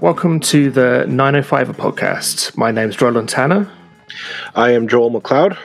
Welcome 0.00 0.38
to 0.40 0.70
the 0.70 1.06
905 1.08 1.76
podcast. 1.76 2.56
My 2.56 2.70
name 2.70 2.88
is 2.88 3.00
Roland 3.00 3.28
Tanner. 3.28 3.68
I 4.54 4.70
am 4.70 4.86
Joel 4.86 5.10
McLeod. 5.10 5.58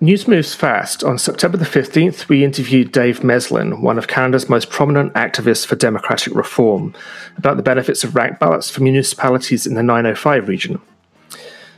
News 0.00 0.28
moves 0.28 0.54
fast. 0.54 1.02
On 1.02 1.18
September 1.18 1.56
the 1.56 1.64
15th, 1.64 2.28
we 2.28 2.44
interviewed 2.44 2.92
Dave 2.92 3.24
Meslin, 3.24 3.82
one 3.82 3.98
of 3.98 4.06
Canada's 4.06 4.48
most 4.48 4.70
prominent 4.70 5.12
activists 5.14 5.66
for 5.66 5.74
democratic 5.74 6.36
reform, 6.36 6.94
about 7.36 7.56
the 7.56 7.64
benefits 7.64 8.04
of 8.04 8.14
ranked 8.14 8.38
ballots 8.38 8.70
for 8.70 8.84
municipalities 8.84 9.66
in 9.66 9.74
the 9.74 9.82
905 9.82 10.46
region. 10.46 10.80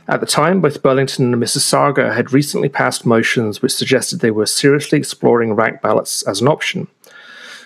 At 0.07 0.19
the 0.19 0.27
time, 0.27 0.61
both 0.61 0.83
Burlington 0.83 1.33
and 1.33 1.41
Mississauga 1.41 2.13
had 2.13 2.31
recently 2.31 2.69
passed 2.69 3.07
motions 3.07 3.63
which 3.63 3.73
suggested 3.73 4.19
they 4.19 4.29
were 4.29 4.45
seriously 4.45 4.99
exploring 4.99 5.55
ranked 5.55 5.81
ballots 5.81 6.21
as 6.27 6.41
an 6.41 6.47
option. 6.47 6.87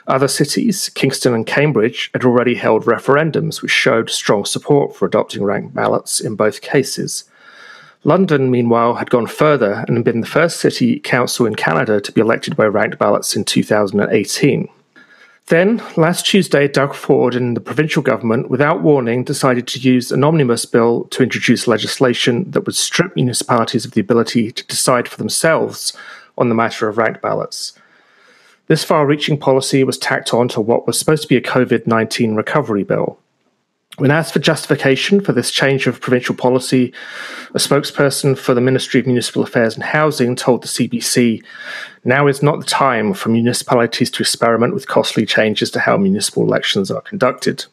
Other 0.10 0.28
cities, 0.28 0.90
Kingston 0.90 1.36
and 1.36 1.46
Cambridge, 1.46 2.10
had 2.14 2.26
already 2.26 2.56
held 2.56 2.86
referendums 2.86 3.62
which 3.62 3.70
showed 3.70 4.10
strong 4.10 4.44
support 4.44 4.96
for 4.96 5.06
adopting 5.06 5.44
ranked 5.44 5.76
ballots 5.76 6.20
in 6.20 6.36
both 6.36 6.62
cases. 6.62 7.26
London, 8.04 8.50
meanwhile, 8.50 8.96
had 8.96 9.12
gone 9.12 9.28
further 9.28 9.86
and 9.88 10.04
been 10.04 10.22
the 10.22 10.28
first 10.28 10.60
city 10.60 11.00
council 11.00 11.46
in 11.46 11.54
Canada 11.54 12.02
to 12.02 12.12
be 12.12 12.22
elected 12.22 12.56
by 12.56 12.66
ranked 12.66 12.98
ballots 12.98 13.36
in 13.36 13.46
2018. 13.46 14.68
Then, 15.46 15.84
last 15.96 16.26
Tuesday, 16.26 16.68
Doug 16.68 16.96
Ford 16.96 17.36
and 17.36 17.56
the 17.56 17.62
provincial 17.62 18.02
government, 18.02 18.50
without 18.50 18.82
warning, 18.82 19.24
decided 19.24 19.68
to 19.68 19.80
use 19.80 20.12
an 20.12 20.24
omnibus 20.24 20.66
bill 20.66 21.04
to 21.06 21.22
introduce 21.22 21.68
legislation 21.68 22.50
that 22.50 22.66
would 22.66 22.76
strip 22.76 23.16
municipalities 23.16 23.86
of 23.86 23.92
the 23.92 24.02
ability 24.02 24.52
to 24.54 24.66
decide 24.66 25.08
for 25.08 25.18
themselves 25.18 25.94
on 26.36 26.50
the 26.50 26.56
matter 26.56 26.88
of 26.88 26.98
ranked 26.98 27.22
ballots. 27.22 27.74
This 28.70 28.84
far 28.84 29.08
reaching 29.08 29.36
policy 29.36 29.84
was 29.84 29.98
tacked 29.98 30.32
on 30.32 30.48
to 30.50 30.62
what 30.62 30.86
was 30.86 30.98
supposed 30.98 31.24
to 31.24 31.28
be 31.28 31.36
a 31.36 31.42
COVID 31.42 31.88
19 31.88 32.36
recovery 32.36 32.84
bill. 32.84 33.20
When 33.98 34.12
asked 34.12 34.32
for 34.32 34.38
justification 34.40 35.22
for 35.22 35.34
this 35.34 35.50
change 35.50 35.88
of 35.88 36.00
provincial 36.00 36.36
policy, 36.36 36.94
a 37.56 37.58
spokesperson 37.58 38.38
for 38.38 38.54
the 38.54 38.62
Ministry 38.62 39.00
of 39.00 39.08
Municipal 39.08 39.42
Affairs 39.42 39.74
and 39.74 39.84
Housing 39.84 40.36
told 40.36 40.62
the 40.62 40.68
CBC 40.68 41.44
now 42.06 42.28
is 42.28 42.44
not 42.44 42.60
the 42.60 42.66
time 42.66 43.16
for 43.16 43.30
municipalities 43.30 44.12
to 44.12 44.22
experiment 44.22 44.76
with 44.76 44.88
costly 44.88 45.26
changes 45.26 45.72
to 45.72 45.80
how 45.80 45.98
municipal 45.98 46.44
elections 46.44 46.92
are 46.92 47.02
conducted. 47.02 47.66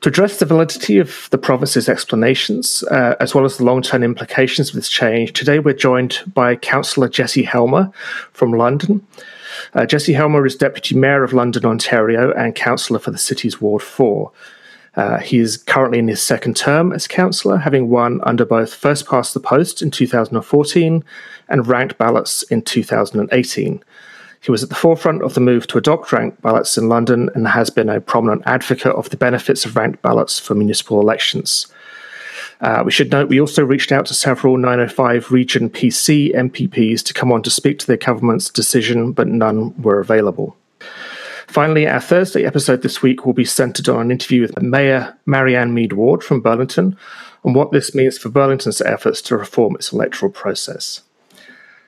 To 0.00 0.08
address 0.08 0.40
the 0.40 0.44
validity 0.44 0.98
of 0.98 1.28
the 1.30 1.38
province's 1.38 1.88
explanations, 1.88 2.82
uh, 2.90 3.14
as 3.20 3.32
well 3.32 3.44
as 3.44 3.58
the 3.58 3.64
long 3.64 3.80
term 3.80 4.02
implications 4.02 4.70
of 4.70 4.74
this 4.74 4.88
change, 4.88 5.34
today 5.34 5.60
we're 5.60 5.72
joined 5.72 6.18
by 6.34 6.56
Councillor 6.56 7.08
Jesse 7.08 7.44
Helmer 7.44 7.92
from 8.32 8.50
London. 8.52 9.06
Uh, 9.74 9.86
Jesse 9.86 10.12
Helmer 10.12 10.44
is 10.46 10.56
Deputy 10.56 10.94
Mayor 10.94 11.22
of 11.22 11.32
London, 11.32 11.64
Ontario, 11.64 12.32
and 12.32 12.54
Councillor 12.54 12.98
for 12.98 13.10
the 13.10 13.18
city's 13.18 13.60
Ward 13.60 13.82
4. 13.82 14.30
Uh, 14.96 15.18
he 15.18 15.38
is 15.38 15.56
currently 15.56 15.98
in 15.98 16.08
his 16.08 16.22
second 16.22 16.56
term 16.56 16.92
as 16.92 17.06
councillor, 17.06 17.58
having 17.58 17.88
won 17.88 18.20
under 18.24 18.44
both 18.44 18.74
first 18.74 19.06
past 19.06 19.34
the 19.34 19.40
post 19.40 19.82
in 19.82 19.90
2014 19.90 21.04
and 21.48 21.66
ranked 21.66 21.96
ballots 21.96 22.42
in 22.44 22.62
2018. 22.62 23.82
He 24.40 24.50
was 24.50 24.62
at 24.62 24.68
the 24.68 24.74
forefront 24.74 25.22
of 25.22 25.34
the 25.34 25.40
move 25.40 25.66
to 25.68 25.78
adopt 25.78 26.12
ranked 26.12 26.40
ballots 26.40 26.78
in 26.78 26.88
London 26.88 27.28
and 27.34 27.46
has 27.46 27.70
been 27.70 27.88
a 27.88 28.00
prominent 28.00 28.42
advocate 28.46 28.92
of 28.92 29.10
the 29.10 29.16
benefits 29.16 29.64
of 29.64 29.76
ranked 29.76 30.00
ballots 30.02 30.38
for 30.38 30.54
municipal 30.54 31.00
elections. 31.00 31.66
Uh, 32.60 32.82
we 32.84 32.92
should 32.92 33.10
note 33.10 33.28
we 33.28 33.40
also 33.40 33.64
reached 33.64 33.90
out 33.90 34.06
to 34.06 34.14
several 34.14 34.58
905 34.58 35.32
Region 35.32 35.70
PC 35.70 36.34
MPPs 36.34 37.02
to 37.04 37.14
come 37.14 37.32
on 37.32 37.42
to 37.42 37.50
speak 37.50 37.78
to 37.78 37.86
their 37.86 37.96
government's 37.96 38.50
decision, 38.50 39.12
but 39.12 39.28
none 39.28 39.80
were 39.80 39.98
available. 39.98 40.56
Finally, 41.46 41.88
our 41.88 42.00
Thursday 42.00 42.44
episode 42.44 42.82
this 42.82 43.02
week 43.02 43.26
will 43.26 43.32
be 43.32 43.44
centered 43.44 43.88
on 43.88 44.02
an 44.02 44.10
interview 44.10 44.42
with 44.42 44.60
Mayor 44.62 45.16
Marianne 45.26 45.74
Meed 45.74 45.94
Ward 45.94 46.22
from 46.22 46.40
Burlington 46.40 46.96
and 47.44 47.54
what 47.54 47.72
this 47.72 47.94
means 47.94 48.18
for 48.18 48.28
Burlington's 48.28 48.80
efforts 48.82 49.20
to 49.22 49.36
reform 49.36 49.74
its 49.74 49.92
electoral 49.92 50.30
process. 50.30 51.00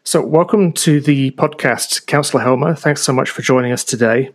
So, 0.04 0.20
welcome 0.20 0.72
to 0.72 1.00
the 1.00 1.30
podcast, 1.32 2.06
Councillor 2.06 2.42
Helmer. 2.42 2.74
Thanks 2.74 3.02
so 3.02 3.12
much 3.12 3.30
for 3.30 3.40
joining 3.40 3.70
us 3.70 3.84
today. 3.84 4.34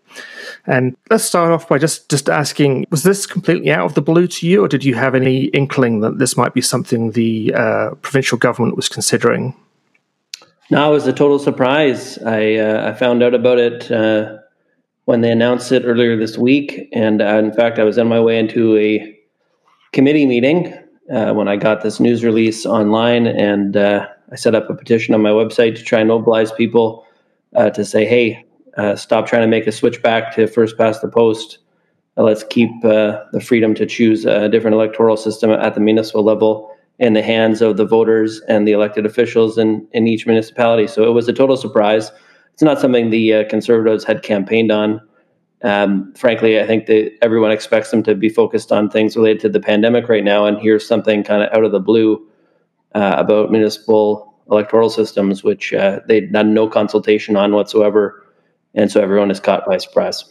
And 0.66 0.96
let's 1.10 1.26
start 1.26 1.52
off 1.52 1.68
by 1.68 1.78
just, 1.78 2.10
just 2.10 2.30
asking 2.30 2.86
was 2.90 3.04
this 3.04 3.26
completely 3.26 3.70
out 3.70 3.86
of 3.86 3.94
the 3.94 4.02
blue 4.02 4.28
to 4.28 4.48
you, 4.48 4.64
or 4.64 4.70
did 4.70 4.86
you 4.86 4.96
have 4.96 5.14
any 5.14 5.48
inkling 5.48 6.00
that 6.00 6.20
this 6.20 6.38
might 6.38 6.54
be 6.54 6.62
something 6.62 7.12
the 7.12 7.54
uh, 7.54 7.90
provincial 7.96 8.38
government 8.38 8.78
was 8.78 8.88
considering? 8.88 9.54
No, 10.72 10.90
it 10.90 10.94
was 10.94 11.06
a 11.06 11.12
total 11.12 11.38
surprise. 11.38 12.18
I, 12.20 12.56
uh, 12.56 12.90
I 12.90 12.94
found 12.94 13.22
out 13.22 13.34
about 13.34 13.60
it 13.60 13.92
uh, 13.92 14.38
when 15.04 15.20
they 15.20 15.32
announced 15.32 15.74
it 15.74 15.84
earlier 15.84 16.16
this 16.16 16.38
week. 16.38 16.88
And 16.94 17.22
uh, 17.22 17.40
in 17.40 17.52
fact, 17.52 17.78
I 17.78 17.84
was 17.84 17.98
on 17.98 18.08
my 18.08 18.22
way 18.22 18.40
into 18.40 18.78
a 18.78 19.20
committee 19.92 20.26
meeting 20.26 20.74
uh, 21.12 21.34
when 21.34 21.48
I 21.48 21.56
got 21.56 21.82
this 21.82 22.00
news 22.00 22.24
release 22.24 22.66
online. 22.66 23.28
And 23.28 23.78
uh, 23.78 24.08
I 24.32 24.36
set 24.36 24.56
up 24.56 24.70
a 24.70 24.76
petition 24.76 25.14
on 25.14 25.22
my 25.22 25.30
website 25.30 25.76
to 25.76 25.84
try 25.84 26.00
and 26.00 26.10
mobilize 26.10 26.52
people 26.52 27.06
uh, 27.56 27.70
to 27.72 27.86
say, 27.86 28.06
hey, 28.06 28.46
uh, 28.78 28.96
stop 28.96 29.26
trying 29.26 29.42
to 29.42 29.48
make 29.48 29.68
a 29.68 29.72
switch 29.72 30.02
back 30.02 30.36
to 30.36 30.48
first 30.48 30.78
past 30.78 31.02
the 31.02 31.08
post. 31.08 31.60
Uh, 32.18 32.24
let's 32.24 32.44
keep 32.44 32.70
the 32.82 33.24
freedom 33.46 33.74
to 33.76 33.86
choose 33.86 34.26
a 34.26 34.50
different 34.50 34.76
electoral 34.76 35.18
system 35.18 35.52
at 35.52 35.74
the 35.74 35.80
municipal 35.80 36.24
level 36.24 36.72
in 37.00 37.14
the 37.14 37.22
hands 37.22 37.62
of 37.62 37.78
the 37.78 37.86
voters 37.86 38.42
and 38.48 38.68
the 38.68 38.72
elected 38.72 39.06
officials 39.06 39.58
in, 39.58 39.88
in 39.92 40.08
each 40.08 40.26
municipality. 40.26 40.88
So 40.88 41.04
it 41.04 41.14
was 41.14 41.28
a 41.28 41.34
total 41.34 41.56
surprise. 41.56 42.12
It's 42.54 42.64
not 42.64 42.82
something 42.82 43.12
the 43.12 43.46
Conservatives 43.50 44.04
had 44.04 44.24
campaigned 44.24 44.72
on. 44.72 45.00
Um, 45.64 46.14
frankly, 46.14 46.60
I 46.60 46.68
think 46.68 46.86
that 46.86 47.18
everyone 47.22 47.52
expects 47.52 47.90
them 47.90 48.04
to 48.04 48.14
be 48.14 48.30
focused 48.30 48.72
on 48.72 48.90
things 48.90 49.16
related 49.16 49.42
to 49.42 49.50
the 49.50 49.60
pandemic 49.60 50.08
right 50.08 50.24
now, 50.24 50.46
and 50.46 50.58
here's 50.60 50.88
something 50.88 51.24
kind 51.24 51.44
of 51.44 51.52
out 51.52 51.64
of 51.64 51.72
the 51.72 51.80
blue 51.80 52.26
uh, 52.94 53.16
about 53.18 53.52
municipal 53.52 54.36
electoral 54.50 54.90
systems, 54.90 55.44
which 55.44 55.74
uh, 55.74 56.00
they'd 56.08 56.32
done 56.32 56.54
no 56.54 56.68
consultation 56.70 57.36
on 57.36 57.54
whatsoever, 57.54 58.26
and 58.76 58.92
so 58.92 59.02
everyone 59.02 59.32
is 59.32 59.40
caught 59.40 59.66
by 59.66 59.78
surprise. 59.78 60.26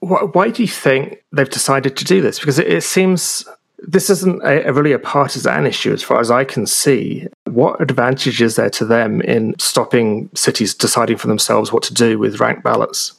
Why, 0.00 0.22
why 0.22 0.50
do 0.50 0.62
you 0.62 0.68
think 0.68 1.22
they've 1.32 1.48
decided 1.48 1.96
to 1.96 2.04
do 2.04 2.20
this? 2.20 2.38
Because 2.38 2.58
it, 2.58 2.66
it 2.66 2.82
seems 2.82 3.46
this 3.78 4.10
isn't 4.10 4.42
a, 4.42 4.68
a, 4.68 4.72
really 4.72 4.92
a 4.92 4.98
partisan 4.98 5.66
issue, 5.66 5.92
as 5.92 6.02
far 6.02 6.20
as 6.20 6.30
I 6.30 6.44
can 6.44 6.66
see. 6.66 7.26
What 7.44 7.80
advantage 7.80 8.42
is 8.42 8.56
there 8.56 8.70
to 8.70 8.84
them 8.84 9.20
in 9.20 9.54
stopping 9.58 10.30
cities 10.34 10.74
deciding 10.74 11.18
for 11.18 11.28
themselves 11.28 11.72
what 11.72 11.82
to 11.84 11.94
do 11.94 12.18
with 12.18 12.40
ranked 12.40 12.62
ballots? 12.62 13.12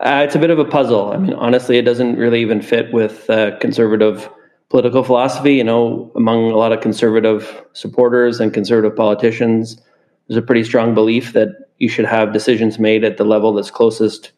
Uh, 0.00 0.22
it's 0.24 0.34
a 0.34 0.38
bit 0.38 0.50
of 0.50 0.58
a 0.58 0.64
puzzle. 0.64 1.12
I 1.12 1.16
mean, 1.16 1.32
honestly, 1.34 1.78
it 1.78 1.82
doesn't 1.82 2.16
really 2.16 2.40
even 2.42 2.60
fit 2.60 2.92
with 2.92 3.28
uh, 3.30 3.56
conservative 3.58 4.28
political 4.68 5.02
philosophy. 5.02 5.54
You 5.54 5.64
know, 5.64 6.12
among 6.14 6.50
a 6.50 6.56
lot 6.56 6.72
of 6.72 6.80
conservative 6.80 7.64
supporters 7.72 8.38
and 8.38 8.52
conservative 8.52 8.94
politicians, 8.96 9.80
there's 10.28 10.36
a 10.36 10.42
pretty 10.42 10.64
strong 10.64 10.94
belief 10.94 11.32
that 11.32 11.48
you 11.78 11.88
should 11.88 12.04
have 12.04 12.32
decisions 12.32 12.78
made 12.78 13.04
at 13.04 13.16
the 13.16 13.24
level 13.24 13.54
that's 13.54 13.70
closest 13.70 14.32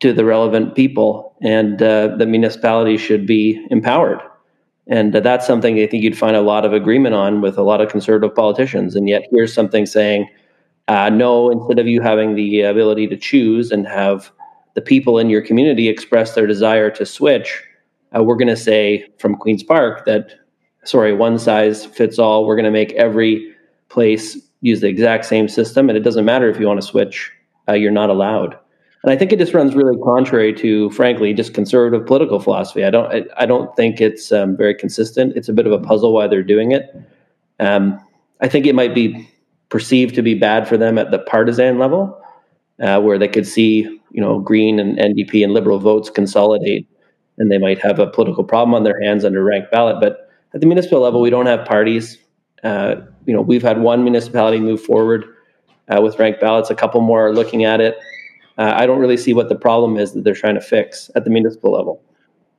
to 0.00 0.12
the 0.12 0.24
relevant 0.24 0.74
people, 0.74 1.34
and 1.40 1.80
uh, 1.80 2.08
the 2.16 2.26
municipality 2.26 2.98
should 2.98 3.26
be 3.26 3.64
empowered. 3.70 4.18
And 4.86 5.14
that's 5.14 5.46
something 5.46 5.78
I 5.78 5.86
think 5.86 6.02
you'd 6.02 6.18
find 6.18 6.36
a 6.36 6.42
lot 6.42 6.66
of 6.66 6.74
agreement 6.74 7.14
on 7.14 7.40
with 7.40 7.56
a 7.56 7.62
lot 7.62 7.80
of 7.80 7.90
conservative 7.90 8.36
politicians. 8.36 8.96
And 8.96 9.08
yet, 9.08 9.22
here's 9.30 9.54
something 9.54 9.86
saying, 9.86 10.28
uh, 10.88 11.08
no, 11.08 11.50
instead 11.50 11.78
of 11.78 11.86
you 11.86 12.02
having 12.02 12.34
the 12.34 12.62
ability 12.62 13.06
to 13.06 13.16
choose 13.16 13.70
and 13.70 13.86
have 13.86 14.30
the 14.74 14.82
people 14.82 15.18
in 15.18 15.30
your 15.30 15.42
community 15.42 15.88
express 15.88 16.34
their 16.34 16.46
desire 16.46 16.90
to 16.90 17.06
switch, 17.06 17.62
uh, 18.16 18.22
we're 18.22 18.36
going 18.36 18.48
to 18.48 18.56
say 18.56 19.06
from 19.18 19.34
Queen's 19.36 19.62
Park 19.62 20.04
that, 20.04 20.34
sorry, 20.84 21.12
one 21.12 21.38
size 21.38 21.86
fits 21.86 22.18
all. 22.18 22.46
We're 22.46 22.56
going 22.56 22.64
to 22.64 22.70
make 22.70 22.92
every 22.92 23.54
place 23.88 24.36
use 24.60 24.80
the 24.80 24.88
exact 24.88 25.24
same 25.24 25.48
system, 25.48 25.88
and 25.88 25.96
it 25.96 26.02
doesn't 26.02 26.24
matter 26.24 26.48
if 26.48 26.58
you 26.58 26.66
want 26.66 26.80
to 26.80 26.86
switch, 26.86 27.30
uh, 27.68 27.72
you're 27.72 27.90
not 27.92 28.10
allowed. 28.10 28.58
And 29.02 29.12
I 29.12 29.16
think 29.16 29.32
it 29.32 29.38
just 29.38 29.52
runs 29.52 29.74
really 29.74 29.98
contrary 30.02 30.54
to, 30.54 30.88
frankly, 30.90 31.34
just 31.34 31.52
conservative 31.52 32.06
political 32.06 32.40
philosophy. 32.40 32.84
I 32.84 32.90
don't, 32.90 33.12
I, 33.12 33.24
I 33.36 33.44
don't 33.44 33.74
think 33.76 34.00
it's 34.00 34.32
um, 34.32 34.56
very 34.56 34.74
consistent. 34.74 35.36
It's 35.36 35.50
a 35.50 35.52
bit 35.52 35.66
of 35.66 35.72
a 35.72 35.78
puzzle 35.78 36.14
why 36.14 36.26
they're 36.26 36.42
doing 36.42 36.72
it. 36.72 36.90
Um, 37.60 38.00
I 38.40 38.48
think 38.48 38.64
it 38.64 38.74
might 38.74 38.94
be 38.94 39.28
perceived 39.68 40.14
to 40.14 40.22
be 40.22 40.34
bad 40.34 40.66
for 40.66 40.78
them 40.78 40.96
at 40.96 41.10
the 41.10 41.18
partisan 41.18 41.78
level, 41.78 42.18
uh, 42.80 43.00
where 43.00 43.18
they 43.18 43.28
could 43.28 43.46
see, 43.46 43.93
you 44.14 44.20
know, 44.20 44.38
Green 44.38 44.78
and 44.78 44.96
NDP 44.96 45.42
and 45.42 45.52
Liberal 45.52 45.80
votes 45.80 46.08
consolidate 46.08 46.88
and 47.36 47.50
they 47.50 47.58
might 47.58 47.80
have 47.80 47.98
a 47.98 48.06
political 48.06 48.44
problem 48.44 48.72
on 48.72 48.84
their 48.84 49.00
hands 49.02 49.24
under 49.24 49.42
ranked 49.42 49.72
ballot. 49.72 49.96
But 50.00 50.30
at 50.54 50.60
the 50.60 50.66
municipal 50.66 51.00
level, 51.00 51.20
we 51.20 51.30
don't 51.30 51.46
have 51.46 51.66
parties. 51.66 52.16
Uh, 52.62 52.96
you 53.26 53.34
know, 53.34 53.42
we've 53.42 53.62
had 53.62 53.80
one 53.80 54.04
municipality 54.04 54.60
move 54.60 54.80
forward 54.80 55.24
uh, 55.88 56.00
with 56.00 56.16
ranked 56.20 56.40
ballots. 56.40 56.70
A 56.70 56.76
couple 56.76 57.00
more 57.00 57.26
are 57.26 57.34
looking 57.34 57.64
at 57.64 57.80
it. 57.80 57.96
Uh, 58.56 58.72
I 58.76 58.86
don't 58.86 59.00
really 59.00 59.16
see 59.16 59.34
what 59.34 59.48
the 59.48 59.56
problem 59.56 59.96
is 59.96 60.12
that 60.12 60.22
they're 60.22 60.32
trying 60.32 60.54
to 60.54 60.60
fix 60.60 61.10
at 61.16 61.24
the 61.24 61.30
municipal 61.30 61.72
level. 61.72 62.00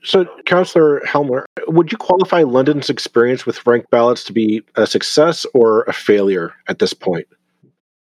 So, 0.04 0.26
Councillor 0.46 1.02
Helmer, 1.06 1.46
would 1.68 1.92
you 1.92 1.98
qualify 1.98 2.44
London's 2.44 2.90
experience 2.90 3.46
with 3.46 3.66
ranked 3.66 3.90
ballots 3.90 4.26
to 4.26 4.34
be 4.34 4.62
a 4.76 4.86
success 4.86 5.46
or 5.54 5.84
a 5.84 5.94
failure 5.94 6.54
at 6.68 6.80
this 6.80 6.94
point? 6.94 7.28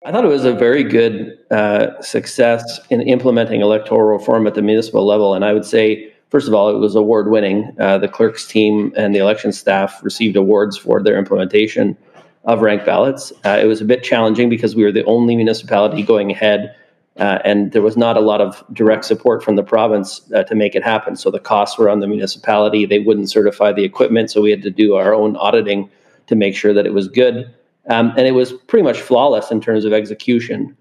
I 0.05 0.11
thought 0.11 0.25
it 0.25 0.29
was 0.29 0.45
a 0.45 0.53
very 0.53 0.83
good 0.83 1.39
uh, 1.51 2.01
success 2.01 2.81
in 2.91 3.03
implementing 3.03 3.61
electoral 3.61 4.19
reform 4.19 4.47
at 4.49 4.55
the 4.55 4.63
municipal 4.63 5.07
level. 5.07 5.35
And 5.35 5.45
I 5.45 5.53
would 5.53 5.65
say 5.65 6.13
first 6.31 6.49
of 6.49 6.55
all, 6.55 6.75
it 6.75 6.79
was 6.79 6.97
award 6.97 7.31
winning. 7.31 7.77
Uh, 7.79 7.99
the 7.99 8.09
clerk's 8.09 8.47
team 8.47 8.93
and 8.97 9.15
the 9.15 9.19
election 9.19 9.53
staff 9.53 10.03
received 10.03 10.35
awards 10.35 10.77
for 10.79 11.03
their 11.03 11.19
implementation 11.19 11.97
of 12.45 12.63
ranked 12.63 12.87
ballots. 12.87 13.33
Uh, 13.45 13.61
it 13.63 13.67
was 13.67 13.81
a 13.81 13.85
bit 13.85 14.03
challenging 14.03 14.49
because 14.49 14.75
we 14.75 14.83
were 14.83 14.91
the 14.91 15.05
only 15.05 15.37
municipality 15.37 16.03
going 16.03 16.33
ahead. 16.33 16.75
Uh, 17.19 17.39
and 17.45 17.73
there 17.73 17.83
was 17.83 17.97
not 17.97 18.17
a 18.17 18.21
lot 18.21 18.41
of 18.41 18.65
direct 18.73 19.05
support 19.05 19.45
from 19.45 19.57
the 19.57 19.63
province 19.63 20.23
uh, 20.35 20.43
to 20.45 20.55
make 20.55 20.75
it 20.75 20.83
happen. 20.83 21.15
So 21.15 21.31
the 21.31 21.39
costs 21.39 21.79
were 21.79 21.91
on 21.91 22.01
the 22.01 22.07
municipality. 22.07 22.87
They 22.87 22.99
wouldn't 22.99 23.31
certify 23.31 23.73
the 23.73 23.85
equipment, 23.85 24.31
so 24.31 24.41
we 24.41 24.51
had 24.51 24.63
to 24.63 24.71
do 24.71 24.95
our 24.95 25.15
own 25.15 25.37
auditing 25.37 25.91
to 26.29 26.35
make 26.35 26.57
sure 26.57 26.73
that 26.73 26.87
it 26.87 26.95
was 26.95 27.09
good. 27.09 27.55
Um, 27.88 28.12
and 28.17 28.26
it 28.26 28.32
was 28.32 28.52
pretty 28.52 28.84
much 28.84 29.00
flawless 29.00 29.50
in 29.50 29.61
terms 29.61 29.84
of 29.84 29.93
execution. 29.93 30.76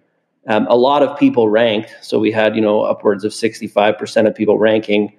Um, 0.47 0.67
a 0.67 0.75
lot 0.75 1.03
of 1.03 1.17
people 1.17 1.49
ranked, 1.49 1.95
so 2.01 2.19
we 2.19 2.31
had 2.31 2.55
you 2.55 2.61
know 2.61 2.81
upwards 2.81 3.23
of 3.23 3.31
65% 3.31 4.27
of 4.27 4.35
people 4.35 4.57
ranking 4.57 5.15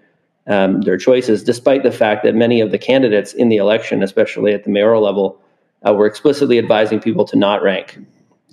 um, 0.47 0.81
their 0.83 0.97
choices, 0.97 1.45
despite 1.45 1.83
the 1.83 1.93
fact 1.93 2.25
that 2.25 2.35
many 2.35 2.61
of 2.61 2.73
the 2.73 2.79
candidates 2.79 3.33
in 3.33 3.49
the 3.49 3.57
election, 3.57 4.03
especially 4.03 4.53
at 4.53 4.65
the 4.65 4.71
mayoral 4.71 5.03
level, 5.03 5.41
uh, 5.87 5.95
were 5.95 6.07
explicitly 6.07 6.59
advising 6.59 7.01
people 7.01 7.25
to 7.27 7.37
not 7.37 7.63
rank. 7.63 7.99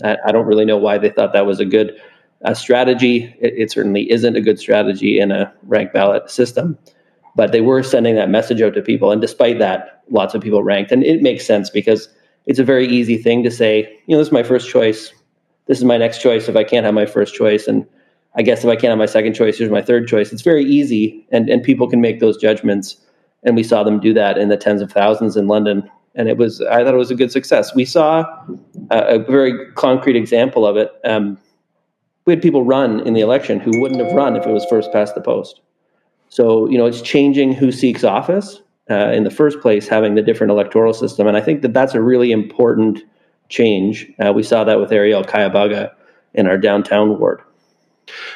I, 0.03 0.17
I, 0.25 0.31
don't 0.31 0.45
really 0.45 0.65
know 0.65 0.77
why 0.77 0.97
they 0.97 1.09
thought 1.09 1.33
that 1.33 1.45
was 1.45 1.59
a 1.59 1.65
good 1.65 1.99
uh, 2.45 2.53
strategy. 2.53 3.35
It, 3.39 3.53
it, 3.57 3.71
certainly 3.71 4.09
isn't 4.11 4.35
a 4.35 4.41
good 4.41 4.59
strategy 4.59 5.19
in 5.19 5.31
a 5.31 5.51
rank 5.63 5.91
ballot 5.91 6.29
system, 6.29 6.77
but 7.35 7.51
they 7.51 7.61
were 7.61 7.83
sending 7.83 8.15
that 8.15 8.29
message 8.29 8.61
out 8.61 8.73
to 8.75 8.81
people. 8.81 9.11
And 9.11 9.21
despite 9.21 9.59
that, 9.59 10.03
lots 10.09 10.33
of 10.33 10.41
people 10.41 10.63
ranked. 10.63 10.91
And 10.91 11.03
it 11.03 11.21
makes 11.21 11.45
sense 11.45 11.69
because 11.69 12.07
it's 12.49 12.57
a 12.57 12.63
very 12.63 12.87
easy 12.87 13.15
thing 13.15 13.43
to 13.43 13.51
say, 13.51 13.83
you 14.07 14.15
know, 14.15 14.17
this 14.17 14.29
is 14.29 14.33
my 14.33 14.41
first 14.41 14.67
choice. 14.67 15.13
This 15.67 15.77
is 15.77 15.83
my 15.83 15.97
next 15.97 16.19
choice 16.19 16.49
if 16.49 16.55
I 16.55 16.63
can't 16.63 16.83
have 16.83 16.95
my 16.95 17.05
first 17.05 17.35
choice. 17.35 17.67
And 17.67 17.85
I 18.35 18.41
guess 18.41 18.63
if 18.63 18.69
I 18.71 18.75
can't 18.75 18.89
have 18.89 18.97
my 18.97 19.05
second 19.05 19.35
choice, 19.35 19.59
here's 19.59 19.69
my 19.69 19.83
third 19.83 20.07
choice. 20.07 20.33
It's 20.33 20.41
very 20.41 20.65
easy, 20.65 21.23
and, 21.31 21.47
and 21.47 21.61
people 21.61 21.87
can 21.87 22.01
make 22.01 22.19
those 22.19 22.37
judgments. 22.37 22.97
And 23.43 23.55
we 23.55 23.61
saw 23.61 23.83
them 23.83 23.99
do 23.99 24.15
that 24.15 24.39
in 24.39 24.49
the 24.49 24.57
tens 24.57 24.81
of 24.81 24.91
thousands 24.91 25.37
in 25.37 25.47
London. 25.47 25.87
And 26.15 26.27
it 26.27 26.37
was, 26.37 26.59
I 26.61 26.83
thought 26.83 26.95
it 26.95 26.97
was 26.97 27.11
a 27.11 27.15
good 27.15 27.31
success. 27.31 27.75
We 27.75 27.85
saw 27.85 28.25
a, 28.89 28.97
a 28.97 29.19
very 29.19 29.71
concrete 29.73 30.15
example 30.15 30.65
of 30.65 30.75
it. 30.75 30.91
Um, 31.05 31.37
we 32.25 32.33
had 32.33 32.41
people 32.41 32.63
run 32.63 33.01
in 33.01 33.13
the 33.13 33.21
election 33.21 33.59
who 33.59 33.79
wouldn't 33.79 34.01
have 34.03 34.13
run 34.13 34.35
if 34.35 34.47
it 34.47 34.51
was 34.51 34.65
first 34.65 34.91
past 34.91 35.13
the 35.13 35.21
post. 35.21 35.61
So, 36.29 36.67
you 36.67 36.79
know, 36.79 36.87
it's 36.87 37.03
changing 37.03 37.53
who 37.53 37.71
seeks 37.71 38.03
office 38.03 38.59
uh, 38.89 39.11
in 39.11 39.23
the 39.23 39.31
first 39.31 39.59
place, 39.61 39.87
having 39.87 40.15
the 40.15 40.21
different 40.21 40.51
electoral 40.51 40.93
system. 40.93 41.27
And 41.27 41.37
I 41.37 41.41
think 41.41 41.61
that 41.61 41.73
that's 41.73 41.93
a 41.93 42.01
really 42.01 42.31
important 42.31 42.99
change. 43.49 44.11
Uh, 44.23 44.33
we 44.33 44.43
saw 44.43 44.63
that 44.63 44.79
with 44.79 44.91
Arielle 44.91 45.25
Kayabaga 45.25 45.91
in 46.33 46.47
our 46.47 46.57
downtown 46.57 47.19
ward. 47.19 47.41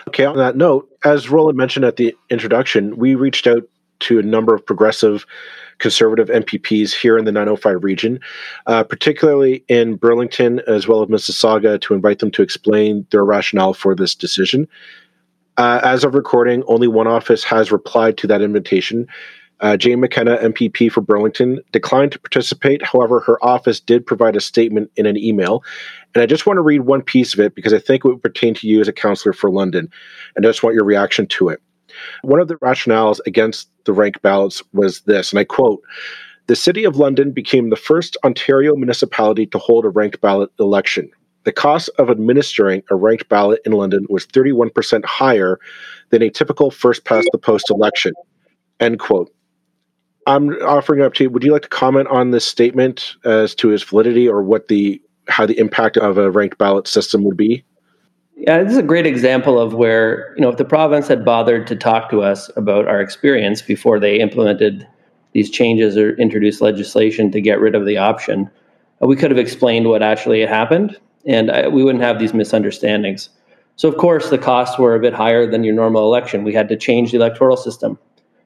Okay, 0.08 0.26
on 0.26 0.38
that 0.38 0.56
note, 0.56 0.90
as 1.04 1.30
Roland 1.30 1.58
mentioned 1.58 1.86
at 1.86 1.96
the 1.96 2.16
introduction, 2.30 2.98
we 2.98 3.16
reached 3.16 3.48
out 3.48 3.64
to 4.02 4.20
a 4.20 4.24
number 4.24 4.54
of 4.54 4.66
progressive 4.66 5.26
conservative 5.80 6.28
MPPs 6.28 6.94
here 6.94 7.18
in 7.18 7.26
the 7.26 7.32
905 7.32 7.84
region, 7.84 8.20
uh, 8.68 8.84
particularly 8.84 9.64
in 9.68 9.96
Burlington 9.96 10.62
as 10.68 10.88
well 10.88 11.02
as 11.02 11.10
Mississauga, 11.10 11.80
to 11.82 11.94
invite 11.94 12.20
them 12.20 12.32
to 12.32 12.42
explain 12.42 13.08
their 13.12 13.26
rationale 13.26 13.74
for 13.74 13.96
this 13.96 14.14
decision. 14.14 14.68
Uh, 15.58 15.80
as 15.84 16.04
of 16.04 16.16
recording, 16.16 16.64
only 16.68 16.88
one 16.88 17.08
office 17.08 17.44
has 17.44 17.72
replied 17.72 18.18
to 18.18 18.28
that 18.28 18.42
invitation. 18.42 19.08
Uh, 19.64 19.78
Jane 19.78 20.02
McKenna, 20.02 20.38
MPP 20.40 20.92
for 20.92 21.00
Burlington, 21.00 21.62
declined 21.72 22.12
to 22.12 22.20
participate. 22.20 22.86
However, 22.86 23.22
her 23.22 23.44
office 23.44 23.80
did 23.80 24.06
provide 24.06 24.36
a 24.36 24.42
statement 24.42 24.92
in 24.98 25.06
an 25.06 25.16
email. 25.16 25.64
And 26.14 26.22
I 26.22 26.26
just 26.26 26.46
want 26.46 26.58
to 26.58 26.62
read 26.62 26.82
one 26.82 27.02
piece 27.02 27.34
of 27.34 27.40
it 27.40 27.56
because 27.56 27.72
I 27.72 27.80
think 27.80 28.04
it 28.04 28.10
would 28.10 28.22
pertain 28.22 28.54
to 28.56 28.68
you 28.68 28.82
as 28.82 28.90
a 28.90 28.94
councillor 28.94 29.32
for 29.32 29.50
London. 29.50 29.90
And 30.36 30.46
I 30.46 30.50
just 30.50 30.64
want 30.64 30.76
your 30.76 30.84
reaction 30.84 31.28
to 31.28 31.48
it. 31.48 31.62
One 32.24 32.42
of 32.42 32.50
the 32.50 32.56
rationales 32.56 33.22
against 33.26 33.70
the 33.86 33.94
ranked 33.94 34.22
ballots 34.22 34.62
was 34.74 35.00
this, 35.02 35.32
and 35.32 35.40
I 35.40 35.46
quote 35.46 35.82
The 36.48 36.58
City 36.58 36.84
of 36.84 36.98
London 36.98 37.32
became 37.32 37.70
the 37.70 37.78
first 37.78 38.18
Ontario 38.26 38.76
municipality 38.76 39.46
to 39.46 39.58
hold 39.60 39.86
a 39.86 39.90
ranked 39.90 40.20
ballot 40.20 40.50
election. 40.60 41.10
The 41.46 41.54
cost 41.54 41.90
of 41.98 42.10
administering 42.10 42.84
a 42.92 42.98
ranked 42.98 43.30
ballot 43.30 43.62
in 43.66 43.72
London 43.72 44.08
was 44.10 44.28
31% 44.28 45.06
higher 45.06 45.58
than 46.10 46.22
a 46.22 46.30
typical 46.30 46.70
first 46.70 47.06
past 47.06 47.30
the 47.32 47.38
post 47.38 47.70
election. 47.70 48.14
End 48.82 49.00
quote. 49.00 49.32
I'm 50.28 50.50
offering 50.64 51.02
up 51.02 51.14
to 51.16 51.24
you. 51.24 51.30
Would 51.30 51.44
you 51.44 51.52
like 51.52 51.64
to 51.64 51.70
comment 51.70 52.08
on 52.10 52.32
this 52.32 52.46
statement 52.46 53.16
as 53.26 53.54
to 53.56 53.72
its 53.72 53.84
validity 53.84 54.28
or 54.28 54.42
what 54.42 54.68
the 54.68 55.02
how 55.30 55.46
the 55.46 55.58
impact 55.58 55.98
of 55.98 56.18
a 56.18 56.30
ranked 56.30 56.58
ballot 56.58 56.88
system 56.88 57.24
would 57.24 57.38
be? 57.38 57.64
Yeah, 58.36 58.62
this 58.62 58.74
is 58.74 58.78
a 58.78 58.84
great 58.84 59.06
example 59.06 59.58
of 59.60 59.74
where, 59.74 60.34
you 60.36 60.42
know, 60.42 60.50
if 60.50 60.58
the 60.58 60.66
province 60.66 61.08
had 61.08 61.24
bothered 61.24 61.66
to 61.68 61.76
talk 61.76 62.10
to 62.10 62.22
us 62.22 62.50
about 62.58 62.88
our 62.88 63.00
experience 63.00 63.62
before 63.62 64.00
they 64.00 64.20
implemented 64.20 64.86
these 65.32 65.50
changes 65.50 65.98
or 65.98 66.16
introduced 66.18 66.62
legislation 66.62 67.32
to 67.32 67.40
get 67.40 67.60
rid 67.62 67.74
of 67.74 67.86
the 67.86 67.98
option, 67.98 68.50
uh, 69.02 69.08
we 69.08 69.16
could 69.16 69.32
have 69.32 69.40
explained 69.40 69.88
what 69.88 70.04
actually 70.04 70.46
happened 70.46 71.00
and 71.26 71.50
uh, 71.50 71.70
we 71.72 71.84
wouldn't 71.84 72.04
have 72.04 72.20
these 72.20 72.34
misunderstandings. 72.34 73.30
So, 73.76 73.88
of 73.88 73.98
course, 73.98 74.30
the 74.30 74.38
costs 74.38 74.78
were 74.78 74.94
a 74.94 75.00
bit 75.00 75.14
higher 75.14 75.50
than 75.50 75.64
your 75.64 75.74
normal 75.74 76.04
election. 76.04 76.44
We 76.44 76.54
had 76.54 76.70
to 76.70 76.78
change 76.78 77.12
the 77.12 77.18
electoral 77.18 77.58
system. 77.58 77.98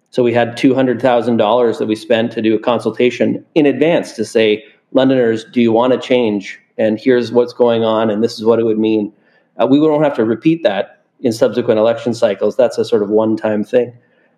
So, 0.09 0.23
we 0.23 0.33
had 0.33 0.57
$200,000 0.57 1.77
that 1.79 1.85
we 1.85 1.95
spent 1.95 2.31
to 2.31 2.41
do 2.41 2.55
a 2.55 2.59
consultation 2.59 3.45
in 3.55 3.65
advance 3.65 4.13
to 4.13 4.25
say, 4.25 4.63
Londoners, 4.93 5.45
do 5.45 5.61
you 5.61 5.71
want 5.71 5.93
to 5.93 5.99
change? 5.99 6.59
And 6.77 6.99
here's 6.99 7.31
what's 7.31 7.53
going 7.53 7.83
on, 7.83 8.09
and 8.09 8.23
this 8.23 8.37
is 8.37 8.45
what 8.45 8.59
it 8.59 8.63
would 8.63 8.79
mean. 8.79 9.11
Uh, 9.57 9.67
we 9.67 9.79
won't 9.79 10.03
have 10.03 10.15
to 10.15 10.25
repeat 10.25 10.63
that 10.63 11.03
in 11.21 11.31
subsequent 11.31 11.79
election 11.79 12.13
cycles. 12.13 12.55
That's 12.55 12.77
a 12.77 12.85
sort 12.85 13.03
of 13.03 13.09
one-time 13.09 13.63
thing, 13.63 13.93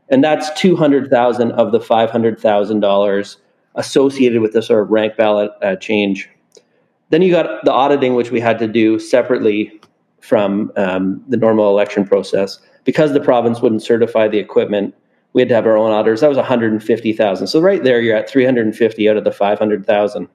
and 0.09 0.23
that's 0.23 0.49
two 0.59 0.75
hundred 0.75 1.09
thousand 1.09 1.51
of 1.53 1.71
the 1.71 1.79
five 1.79 2.09
hundred 2.09 2.39
thousand 2.39 2.79
dollars 2.79 3.37
associated 3.75 4.41
with 4.41 4.53
the 4.53 4.61
sort 4.61 4.81
of 4.81 4.89
rank 4.89 5.17
ballot 5.17 5.51
uh, 5.61 5.75
change. 5.75 6.29
Then 7.09 7.21
you 7.21 7.31
got 7.31 7.63
the 7.65 7.71
auditing, 7.71 8.15
which 8.15 8.31
we 8.31 8.39
had 8.39 8.59
to 8.59 8.67
do 8.67 8.99
separately 8.99 9.79
from 10.21 10.71
um, 10.75 11.23
the 11.27 11.37
normal 11.37 11.69
election 11.69 12.05
process 12.05 12.59
because 12.83 13.13
the 13.13 13.19
province 13.19 13.61
wouldn't 13.61 13.81
certify 13.81 14.27
the 14.27 14.37
equipment. 14.37 14.93
We 15.33 15.41
had 15.41 15.49
to 15.49 15.55
have 15.55 15.65
our 15.65 15.77
own 15.77 15.91
auditors. 15.91 16.21
That 16.21 16.29
was 16.29 16.37
one 16.37 16.45
hundred 16.45 16.71
and 16.71 16.83
fifty 16.83 17.13
thousand. 17.13 17.47
So 17.47 17.59
right 17.59 17.83
there, 17.83 18.01
you're 18.01 18.15
at 18.15 18.29
three 18.29 18.45
hundred 18.45 18.65
and 18.65 18.75
fifty 18.75 19.09
out 19.09 19.17
of 19.17 19.23
the 19.23 19.31
five 19.31 19.59
hundred 19.59 19.85
thousand. 19.85 20.27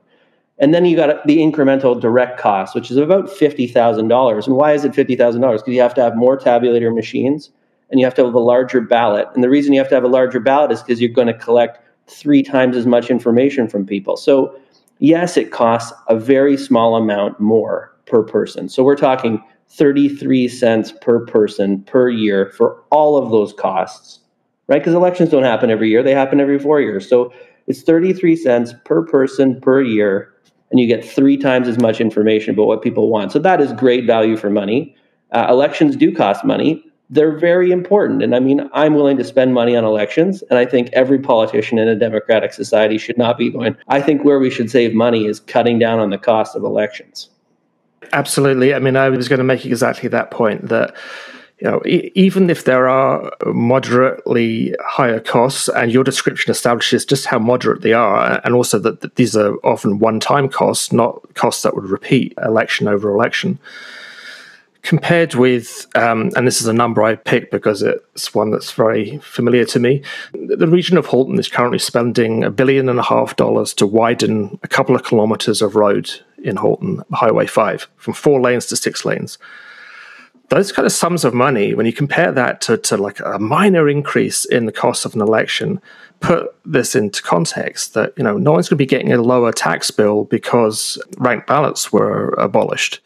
And 0.58 0.72
then 0.72 0.84
you 0.84 0.96
got 0.96 1.26
the 1.26 1.38
incremental 1.38 2.00
direct 2.00 2.38
cost, 2.38 2.74
which 2.74 2.90
is 2.90 2.96
about 2.96 3.26
$50,000. 3.26 4.46
And 4.46 4.56
why 4.56 4.72
is 4.72 4.84
it 4.84 4.92
$50,000? 4.92 5.40
Because 5.40 5.66
you 5.66 5.80
have 5.80 5.94
to 5.94 6.02
have 6.02 6.14
more 6.14 6.38
tabulator 6.38 6.94
machines 6.94 7.50
and 7.90 7.98
you 7.98 8.06
have 8.06 8.14
to 8.14 8.24
have 8.24 8.34
a 8.34 8.38
larger 8.38 8.80
ballot. 8.80 9.26
And 9.34 9.42
the 9.42 9.50
reason 9.50 9.72
you 9.72 9.80
have 9.80 9.88
to 9.88 9.94
have 9.94 10.04
a 10.04 10.08
larger 10.08 10.40
ballot 10.40 10.70
is 10.70 10.82
because 10.82 11.00
you're 11.00 11.10
going 11.10 11.26
to 11.26 11.34
collect 11.34 11.80
three 12.06 12.42
times 12.42 12.76
as 12.76 12.86
much 12.86 13.10
information 13.10 13.68
from 13.68 13.84
people. 13.84 14.16
So, 14.16 14.58
yes, 14.98 15.36
it 15.36 15.50
costs 15.50 15.92
a 16.08 16.16
very 16.16 16.56
small 16.56 16.96
amount 16.96 17.40
more 17.40 17.94
per 18.06 18.22
person. 18.22 18.68
So, 18.68 18.84
we're 18.84 18.96
talking 18.96 19.42
33 19.68 20.48
cents 20.48 20.92
per 21.00 21.24
person 21.26 21.82
per 21.82 22.08
year 22.08 22.50
for 22.56 22.82
all 22.90 23.16
of 23.16 23.30
those 23.30 23.52
costs, 23.52 24.20
right? 24.68 24.78
Because 24.78 24.94
elections 24.94 25.30
don't 25.30 25.44
happen 25.44 25.70
every 25.70 25.90
year, 25.90 26.02
they 26.02 26.14
happen 26.14 26.40
every 26.40 26.58
four 26.58 26.80
years. 26.80 27.08
So, 27.08 27.32
it's 27.66 27.82
33 27.82 28.36
cents 28.36 28.74
per 28.84 29.06
person 29.06 29.58
per 29.60 29.80
year 29.80 30.34
and 30.74 30.80
you 30.80 30.88
get 30.88 31.04
three 31.04 31.36
times 31.36 31.68
as 31.68 31.78
much 31.78 32.00
information 32.00 32.52
about 32.52 32.66
what 32.66 32.82
people 32.82 33.08
want. 33.08 33.30
So 33.30 33.38
that 33.38 33.60
is 33.60 33.72
great 33.74 34.06
value 34.06 34.36
for 34.36 34.50
money. 34.50 34.96
Uh, 35.30 35.46
elections 35.48 35.94
do 35.94 36.12
cost 36.12 36.44
money. 36.44 36.84
They're 37.10 37.38
very 37.38 37.70
important. 37.70 38.24
And 38.24 38.34
I 38.34 38.40
mean, 38.40 38.68
I'm 38.72 38.94
willing 38.94 39.16
to 39.18 39.22
spend 39.22 39.54
money 39.54 39.76
on 39.76 39.84
elections. 39.84 40.42
And 40.50 40.58
I 40.58 40.64
think 40.64 40.88
every 40.92 41.20
politician 41.20 41.78
in 41.78 41.86
a 41.86 41.94
democratic 41.94 42.52
society 42.52 42.98
should 42.98 43.16
not 43.16 43.38
be 43.38 43.50
going. 43.50 43.76
I 43.86 44.00
think 44.00 44.24
where 44.24 44.40
we 44.40 44.50
should 44.50 44.68
save 44.68 44.94
money 44.94 45.26
is 45.26 45.38
cutting 45.38 45.78
down 45.78 46.00
on 46.00 46.10
the 46.10 46.18
cost 46.18 46.56
of 46.56 46.64
elections. 46.64 47.30
Absolutely. 48.12 48.74
I 48.74 48.80
mean, 48.80 48.96
I 48.96 49.10
was 49.10 49.28
going 49.28 49.38
to 49.38 49.44
make 49.44 49.64
exactly 49.64 50.08
that 50.08 50.32
point 50.32 50.68
that 50.70 50.96
you 51.60 51.70
know, 51.70 51.82
e- 51.86 52.10
even 52.14 52.50
if 52.50 52.64
there 52.64 52.88
are 52.88 53.32
moderately 53.46 54.74
higher 54.84 55.20
costs, 55.20 55.68
and 55.68 55.92
your 55.92 56.04
description 56.04 56.50
establishes 56.50 57.04
just 57.04 57.26
how 57.26 57.38
moderate 57.38 57.82
they 57.82 57.92
are, 57.92 58.40
and 58.44 58.54
also 58.54 58.78
that, 58.78 59.00
that 59.00 59.16
these 59.16 59.36
are 59.36 59.54
often 59.64 59.98
one-time 59.98 60.48
costs, 60.48 60.92
not 60.92 61.34
costs 61.34 61.62
that 61.62 61.74
would 61.74 61.84
repeat 61.84 62.34
election 62.42 62.88
over 62.88 63.08
election. 63.08 63.58
Compared 64.82 65.34
with, 65.34 65.86
um, 65.94 66.30
and 66.36 66.46
this 66.46 66.60
is 66.60 66.66
a 66.66 66.72
number 66.72 67.02
I 67.02 67.14
picked 67.14 67.50
because 67.50 67.80
it's 67.82 68.34
one 68.34 68.50
that's 68.50 68.72
very 68.72 69.16
familiar 69.18 69.64
to 69.66 69.78
me, 69.78 70.02
the 70.34 70.68
region 70.68 70.98
of 70.98 71.06
Halton 71.06 71.38
is 71.38 71.48
currently 71.48 71.78
spending 71.78 72.44
a 72.44 72.50
billion 72.50 72.90
and 72.90 72.98
a 72.98 73.02
half 73.02 73.36
dollars 73.36 73.72
to 73.74 73.86
widen 73.86 74.58
a 74.62 74.68
couple 74.68 74.94
of 74.94 75.02
kilometers 75.02 75.62
of 75.62 75.74
road 75.74 76.10
in 76.42 76.56
Halton, 76.56 77.02
Highway 77.14 77.46
5, 77.46 77.88
from 77.96 78.12
four 78.12 78.42
lanes 78.42 78.66
to 78.66 78.76
six 78.76 79.06
lanes 79.06 79.38
those 80.50 80.72
kind 80.72 80.86
of 80.86 80.92
sums 80.92 81.24
of 81.24 81.34
money, 81.34 81.74
when 81.74 81.86
you 81.86 81.92
compare 81.92 82.30
that 82.32 82.60
to, 82.62 82.76
to 82.78 82.96
like 82.96 83.20
a 83.20 83.38
minor 83.38 83.88
increase 83.88 84.44
in 84.44 84.66
the 84.66 84.72
cost 84.72 85.04
of 85.04 85.14
an 85.14 85.20
election, 85.20 85.80
put 86.20 86.54
this 86.64 86.94
into 86.94 87.22
context 87.22 87.94
that, 87.94 88.12
you 88.16 88.24
know, 88.24 88.36
no 88.36 88.52
one's 88.52 88.68
going 88.68 88.76
to 88.76 88.82
be 88.82 88.86
getting 88.86 89.12
a 89.12 89.20
lower 89.20 89.52
tax 89.52 89.90
bill 89.90 90.24
because 90.24 91.02
ranked 91.18 91.46
ballots 91.46 91.92
were 91.92 92.30
abolished. 92.38 93.00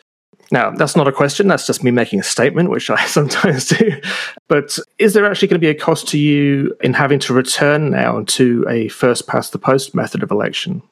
Now, 0.51 0.71
that's 0.71 0.97
not 0.97 1.07
a 1.07 1.13
question, 1.13 1.47
that's 1.47 1.67
just 1.67 1.85
me 1.85 1.91
making 1.91 2.21
a 2.21 2.23
statement, 2.23 2.71
which 2.71 2.91
I 2.91 3.05
sometimes 3.07 3.69
do. 3.69 4.01
But 4.49 4.79
is 4.99 5.15
there 5.15 5.27
actually 5.27 5.49
going 5.49 5.61
to 5.61 5.65
be 5.65 5.71
a 5.71 5.75
cost 5.75 6.09
to 6.09 6.19
you 6.19 6.75
in 6.81 6.95
having 6.95 7.19
to 7.21 7.35
return 7.35 7.91
now 7.91 8.23
to 8.27 8.65
a 8.69 8.89
first 8.89 9.27
past 9.27 9.53
the 9.53 9.59
post 9.59 9.95
method 9.95 10.23
of 10.23 10.31
election? 10.31 10.83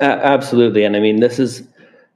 Uh, 0.00 0.04
absolutely. 0.04 0.84
And 0.84 0.96
I 0.96 1.00
mean, 1.00 1.20
this 1.20 1.38
is 1.38 1.66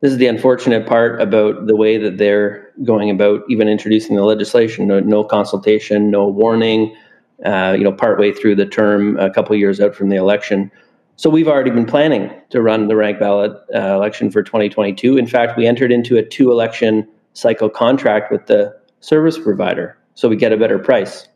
this 0.00 0.12
is 0.12 0.18
the 0.18 0.26
unfortunate 0.26 0.86
part 0.86 1.20
about 1.20 1.66
the 1.66 1.76
way 1.76 1.98
that 1.98 2.18
they're 2.18 2.63
going 2.82 3.10
about 3.10 3.42
even 3.48 3.68
introducing 3.68 4.16
the 4.16 4.24
legislation. 4.24 4.86
No, 4.86 5.00
no 5.00 5.24
consultation, 5.24 6.10
no 6.10 6.26
warning. 6.26 6.96
Uh, 7.44 7.74
you 7.76 7.82
know, 7.82 7.92
partway 7.92 8.32
through 8.32 8.54
the 8.54 8.64
term, 8.64 9.18
a 9.18 9.28
couple 9.28 9.54
years 9.56 9.80
out 9.80 9.94
from 9.94 10.08
the 10.08 10.16
election. 10.16 10.70
So 11.16 11.28
we've 11.28 11.48
already 11.48 11.70
been 11.70 11.84
planning 11.84 12.30
to 12.50 12.62
run 12.62 12.88
the 12.88 12.96
rank 12.96 13.18
ballot 13.18 13.52
uh, 13.74 13.94
election 13.94 14.30
for 14.30 14.42
2022. 14.42 15.16
In 15.16 15.26
fact, 15.26 15.56
we 15.56 15.66
entered 15.66 15.92
into 15.92 16.16
a 16.16 16.24
two 16.24 16.50
election 16.50 17.06
cycle 17.34 17.68
contract 17.68 18.30
with 18.30 18.46
the 18.46 18.74
service 19.00 19.38
provider 19.38 19.98
so 20.14 20.28
we 20.28 20.36
get 20.36 20.52
a 20.52 20.56
better 20.56 20.78
price. 20.78 21.28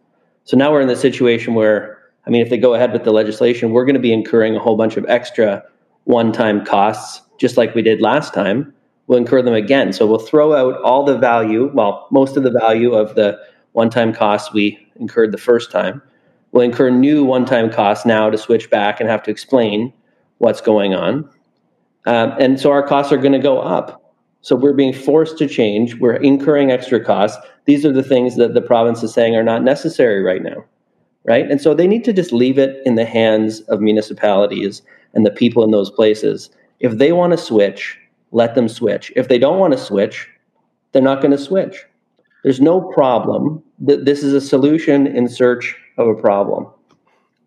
So 0.45 0.57
now 0.57 0.73
we're 0.73 0.81
in 0.81 0.89
the 0.89 0.97
situation 0.97 1.55
where, 1.55 1.99
I 2.27 2.31
mean, 2.31 2.41
if 2.41 2.49
they 2.49 2.57
go 2.57 2.75
ahead 2.75 2.93
with 2.93 3.05
the 3.05 3.13
legislation, 3.13 3.73
we're 3.73 3.85
going 3.85 3.95
to 3.95 4.01
be 4.01 4.13
incurring 4.13 4.57
a 4.57 4.61
whole 4.61 4.77
bunch 4.77 4.97
of 4.97 5.05
extra 5.09 5.63
one 6.05 6.33
time 6.33 6.65
costs 6.65 7.23
just 7.39 7.57
like 7.57 7.75
we 7.75 7.83
did 7.83 8.01
last 8.01 8.35
time, 8.35 8.73
we'll 9.09 9.19
incur 9.19 9.43
them 9.43 9.55
again. 9.55 9.93
So 9.93 10.07
we'll 10.07 10.21
throw 10.21 10.55
out 10.55 10.81
all 10.83 11.05
the 11.05 11.19
value, 11.19 11.71
well, 11.75 12.07
most 12.13 12.37
of 12.37 12.45
the 12.45 12.53
value 12.53 12.95
of 12.95 13.17
the 13.17 13.39
one 13.73 13.91
time 13.91 14.15
costs 14.15 14.53
we 14.53 14.79
incurred 14.97 15.33
the 15.33 15.39
first 15.39 15.73
time. 15.73 16.01
We'll 16.53 16.63
incur 16.63 16.91
new 16.91 17.25
one 17.25 17.45
time 17.45 17.71
costs 17.71 18.07
now 18.07 18.31
to 18.31 18.39
switch 18.39 18.71
back 18.71 19.01
and 19.01 19.09
have 19.09 19.23
to 19.25 19.31
explain 19.31 19.93
what's 20.39 20.61
going 20.61 20.95
on. 20.95 21.29
Um, 22.07 22.33
and 22.39 22.61
so 22.61 22.71
our 22.71 22.87
costs 22.87 23.13
are 23.13 23.19
going 23.19 23.33
to 23.33 23.39
go 23.39 23.59
up. 23.59 24.15
So 24.41 24.55
we're 24.55 24.73
being 24.73 24.95
forced 24.95 25.37
to 25.39 25.49
change. 25.49 25.97
We're 25.97 26.15
incurring 26.15 26.71
extra 26.71 27.05
costs. 27.05 27.39
These 27.65 27.85
are 27.85 27.93
the 27.93 28.05
things 28.05 28.37
that 28.37 28.55
the 28.55 28.63
province 28.63 29.03
is 29.03 29.13
saying 29.13 29.35
are 29.35 29.43
not 29.43 29.63
necessary 29.65 30.23
right 30.23 30.43
now. 30.43 30.65
Right. 31.25 31.51
And 31.51 31.61
so 31.61 31.75
they 31.75 31.87
need 31.87 32.05
to 32.05 32.13
just 32.13 32.33
leave 32.33 32.57
it 32.59 32.81
in 32.87 32.95
the 32.95 33.05
hands 33.05 33.61
of 33.63 33.81
municipalities 33.81 34.81
and 35.13 35.27
the 35.27 35.31
people 35.31 35.63
in 35.65 35.73
those 35.73 35.91
places 35.91 36.49
if 36.81 36.99
they 36.99 37.13
want 37.13 37.33
to 37.33 37.37
switch, 37.37 37.99
let 38.33 38.55
them 38.55 38.69
switch. 38.69 39.13
If 39.17 39.29
they 39.29 39.39
don't 39.39 39.59
want 39.59 39.73
to 39.73 39.79
switch, 39.79 40.29
they're 40.93 41.03
not 41.03 41.21
going 41.21 41.33
to 41.33 41.39
switch. 41.39 41.85
There's 42.45 42.61
no 42.61 42.81
problem. 42.81 43.63
This 43.79 44.23
is 44.23 44.33
a 44.33 44.41
solution 44.41 45.07
in 45.07 45.29
search 45.29 45.77
of 45.97 46.09
a 46.09 46.15
problem. 46.15 46.67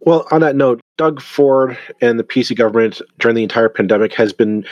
Well, 0.01 0.27
on 0.31 0.41
that 0.41 0.55
note, 0.55 0.81
Doug 0.97 1.21
Ford 1.21 1.77
and 2.01 2.19
the 2.19 2.23
PC 2.23 2.55
government 2.55 3.01
during 3.19 3.35
the 3.35 3.43
entire 3.43 3.69
pandemic 3.69 4.13
has 4.15 4.33
been 4.33 4.65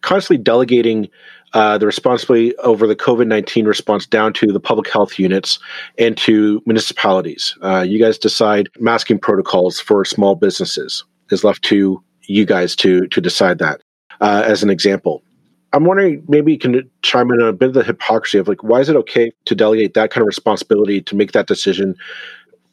constantly 0.00 0.42
delegating 0.42 1.08
uh, 1.54 1.78
the 1.78 1.86
responsibility 1.86 2.56
over 2.58 2.86
the 2.86 2.96
COVID 2.96 3.26
19 3.26 3.66
response 3.66 4.06
down 4.06 4.32
to 4.34 4.52
the 4.52 4.60
public 4.60 4.90
health 4.90 5.18
units 5.18 5.58
and 5.98 6.16
to 6.16 6.62
municipalities. 6.66 7.56
Uh, 7.62 7.84
you 7.86 7.98
guys 7.98 8.18
decide 8.18 8.68
masking 8.78 9.18
protocols 9.18 9.78
for 9.78 10.04
small 10.04 10.34
businesses 10.34 11.04
is 11.30 11.44
left 11.44 11.62
to 11.64 12.02
you 12.22 12.44
guys 12.44 12.74
to 12.76 13.06
to 13.08 13.20
decide 13.20 13.58
that 13.58 13.82
uh, 14.20 14.42
as 14.44 14.62
an 14.62 14.70
example. 14.70 15.22
I'm 15.72 15.84
wondering, 15.84 16.22
maybe 16.28 16.52
you 16.52 16.58
can 16.58 16.88
chime 17.02 17.30
in 17.30 17.40
on 17.40 17.48
a 17.48 17.52
bit 17.52 17.68
of 17.68 17.74
the 17.74 17.84
hypocrisy 17.84 18.38
of 18.38 18.48
like, 18.48 18.62
why 18.62 18.80
is 18.80 18.88
it 18.88 18.96
okay 18.96 19.32
to 19.46 19.54
delegate 19.54 19.94
that 19.94 20.10
kind 20.10 20.22
of 20.22 20.26
responsibility 20.26 21.00
to 21.02 21.16
make 21.16 21.32
that 21.32 21.46
decision 21.46 21.96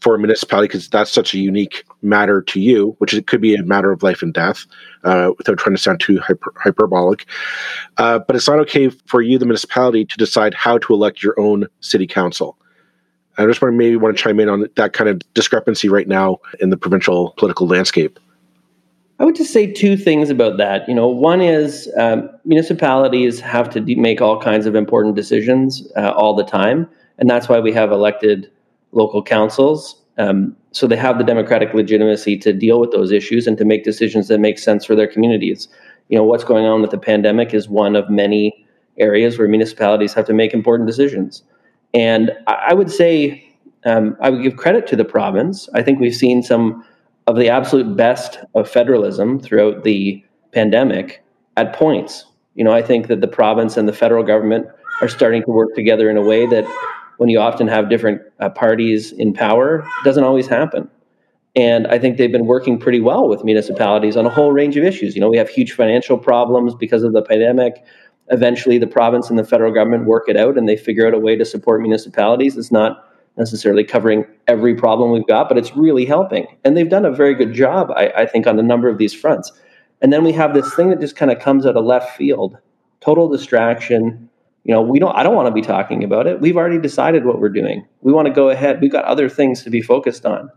for 0.02 0.16
a 0.16 0.18
municipality 0.18 0.68
because 0.68 0.90
that's 0.90 1.12
such 1.12 1.34
a 1.34 1.38
unique 1.38 1.84
matter 2.02 2.42
to 2.42 2.60
you, 2.60 2.96
which 3.00 3.14
it 3.14 3.28
could 3.28 3.42
be 3.42 3.56
a 3.56 3.64
matter 3.64 3.92
of 3.92 4.02
life 4.02 4.22
and 4.22 4.34
death, 4.34 4.66
uh, 5.04 5.32
without 5.38 5.58
trying 5.58 5.76
to 5.76 5.82
sound 5.82 6.00
too 6.00 6.20
hyper- 6.20 6.54
hyperbolic. 6.58 7.26
Uh, 7.98 8.20
but 8.20 8.36
it's 8.36 8.48
not 8.48 8.60
okay 8.60 8.90
for 8.90 9.22
you, 9.22 9.38
the 9.38 9.46
municipality, 9.46 10.06
to 10.06 10.18
decide 10.18 10.54
how 10.54 10.78
to 10.78 10.94
elect 10.94 11.22
your 11.22 11.38
own 11.40 11.68
city 11.82 12.08
council. 12.08 12.58
I 13.38 13.46
just 13.46 13.62
want 13.62 13.74
to 13.74 13.78
maybe 13.78 13.96
want 13.96 14.16
to 14.18 14.22
chime 14.22 14.40
in 14.40 14.50
on 14.50 14.68
that 14.76 14.94
kind 14.94 15.10
of 15.10 15.22
discrepancy 15.34 15.88
right 15.88 16.08
now 16.08 16.40
in 16.60 16.70
the 16.70 16.78
provincial 16.78 17.34
political 17.38 17.68
landscape. 17.68 18.20
I 19.20 19.26
would 19.26 19.36
just 19.36 19.52
say 19.52 19.72
two 19.72 19.98
things 19.98 20.30
about 20.30 20.58
that. 20.58 20.88
You 20.88 20.96
know, 20.96 21.08
one 21.08 21.42
is 21.42 21.92
um, 21.98 22.30
municipalities 22.46 23.42
have 23.42 23.70
to 23.72 23.82
de- 23.82 23.96
make 23.96 24.22
all 24.22 24.40
kinds 24.42 24.66
of 24.66 24.76
important 24.76 25.16
decisions 25.16 25.86
uh, 25.98 26.12
all 26.12 26.34
the 26.34 26.46
time, 26.46 26.88
and 27.18 27.30
that's 27.30 27.50
why 27.50 27.60
we 27.60 27.74
have 27.74 27.92
elected 27.92 28.50
local 28.94 29.22
councils. 29.22 30.02
Um, 30.18 30.56
so 30.72 30.88
they 30.88 30.96
have 30.96 31.18
the 31.18 31.24
democratic 31.24 31.74
legitimacy 31.74 32.38
to 32.38 32.54
deal 32.54 32.80
with 32.80 32.92
those 32.92 33.12
issues 33.12 33.46
and 33.46 33.58
to 33.58 33.66
make 33.66 33.84
decisions 33.84 34.30
that 34.30 34.40
make 34.40 34.58
sense 34.58 34.86
for 34.86 34.96
their 34.96 35.08
communities. 35.08 35.68
You 36.08 36.18
know, 36.18 36.24
what's 36.24 36.44
going 36.44 36.66
on 36.66 36.82
with 36.82 36.92
the 36.92 36.98
pandemic 36.98 37.54
is 37.54 37.68
one 37.68 37.96
of 37.96 38.10
many 38.10 38.66
areas 38.98 39.38
where 39.38 39.48
municipalities 39.48 40.14
have 40.14 40.26
to 40.26 40.34
make 40.34 40.54
important 40.54 40.88
decisions. 40.88 41.44
And 41.94 42.32
I, 42.48 42.68
I 42.70 42.74
would 42.74 42.92
say 42.92 43.46
um, 43.86 44.16
I 44.22 44.30
would 44.30 44.44
give 44.44 44.56
credit 44.56 44.88
to 44.88 44.96
the 44.96 45.06
province. 45.06 45.68
I 45.74 45.82
think 45.82 46.00
we've 46.00 46.16
seen 46.16 46.42
some 46.42 46.86
of 47.30 47.36
the 47.36 47.48
absolute 47.48 47.96
best 47.96 48.40
of 48.56 48.68
federalism 48.68 49.40
throughout 49.40 49.84
the 49.84 50.24
pandemic 50.52 51.24
at 51.58 51.74
points. 51.74 52.26
You 52.56 52.64
know, 52.64 52.74
I 52.74 52.82
think 52.82 53.06
that 53.06 53.22
the 53.22 53.28
province 53.28 53.78
and 53.78 53.88
the 53.88 53.94
federal 53.94 54.24
government 54.24 54.66
are 55.04 55.08
starting 55.08 55.44
to 55.44 55.52
work 55.52 55.76
together 55.76 56.10
in 56.10 56.18
a 56.18 56.24
way 56.24 56.48
that 56.48 56.66
when 57.18 57.30
you 57.30 57.40
often 57.40 57.68
have 57.68 57.88
different 57.88 58.20
uh, 58.40 58.50
parties 58.50 59.12
in 59.12 59.32
power, 59.32 59.88
doesn't 60.04 60.24
always 60.24 60.48
happen. 60.48 60.90
And 61.56 61.86
I 61.86 62.00
think 62.00 62.18
they've 62.18 62.32
been 62.32 62.48
working 62.48 62.80
pretty 62.80 63.00
well 63.00 63.30
with 63.30 63.44
municipalities 63.44 64.18
on 64.18 64.26
a 64.26 64.30
whole 64.30 64.52
range 64.52 64.76
of 64.76 64.84
issues. 64.84 65.14
You 65.14 65.22
know, 65.22 65.30
we 65.30 65.38
have 65.38 65.50
huge 65.50 65.74
financial 65.74 66.18
problems 66.18 66.74
because 66.74 67.04
of 67.04 67.14
the 67.14 67.22
pandemic. 67.22 67.84
Eventually, 68.30 68.80
the 68.80 68.88
province 68.88 69.30
and 69.30 69.38
the 69.38 69.44
federal 69.44 69.72
government 69.72 70.06
work 70.06 70.24
it 70.30 70.36
out 70.36 70.58
and 70.58 70.68
they 70.68 70.78
figure 70.78 71.06
out 71.06 71.14
a 71.14 71.20
way 71.20 71.36
to 71.36 71.46
support 71.46 71.82
municipalities. 71.82 72.58
It's 72.58 72.72
not 72.72 73.06
necessarily 73.40 73.84
covering 73.84 74.26
every 74.48 74.76
problem 74.76 75.12
we've 75.12 75.26
got, 75.26 75.48
but 75.48 75.58
it's 75.58 75.76
really 75.76 76.06
helping. 76.06 76.46
And 76.64 76.78
they've 76.78 76.90
done 76.90 77.06
a 77.06 77.12
very 77.12 77.34
good 77.34 77.54
job, 77.54 77.92
I, 77.96 78.10
I 78.10 78.26
think, 78.26 78.46
on 78.46 78.60
a 78.60 78.64
number 78.64 78.90
of 78.90 78.98
these 78.98 79.14
fronts. 79.14 79.52
And 80.02 80.14
then 80.14 80.24
we 80.24 80.32
have 80.34 80.54
this 80.54 80.72
thing 80.76 80.90
that 80.90 81.00
just 81.00 81.16
kind 81.16 81.32
of 81.32 81.40
comes 81.40 81.66
out 81.66 81.76
of 81.76 81.86
left 81.86 82.16
field, 82.16 82.58
total 83.02 83.30
distraction. 83.30 84.30
You 84.66 84.74
know, 84.74 84.82
we 84.82 85.00
don't. 85.00 85.16
I 85.16 85.24
don't 85.24 85.36
want 85.36 85.48
to 85.48 85.54
be 85.54 85.62
talking 85.62 86.04
about 86.04 86.28
it. 86.28 86.42
We've 86.42 86.58
already 86.58 86.78
decided 86.78 87.26
what 87.26 87.40
we're 87.40 87.50
doing. 87.50 87.88
We 88.02 88.12
want 88.12 88.28
to 88.28 88.34
go 88.34 88.50
ahead. 88.50 88.82
We've 88.82 88.92
got 88.92 89.06
other 89.06 89.30
things 89.30 89.64
to 89.64 89.70
be 89.70 89.82
focused 89.82 90.26
on. 90.26 90.52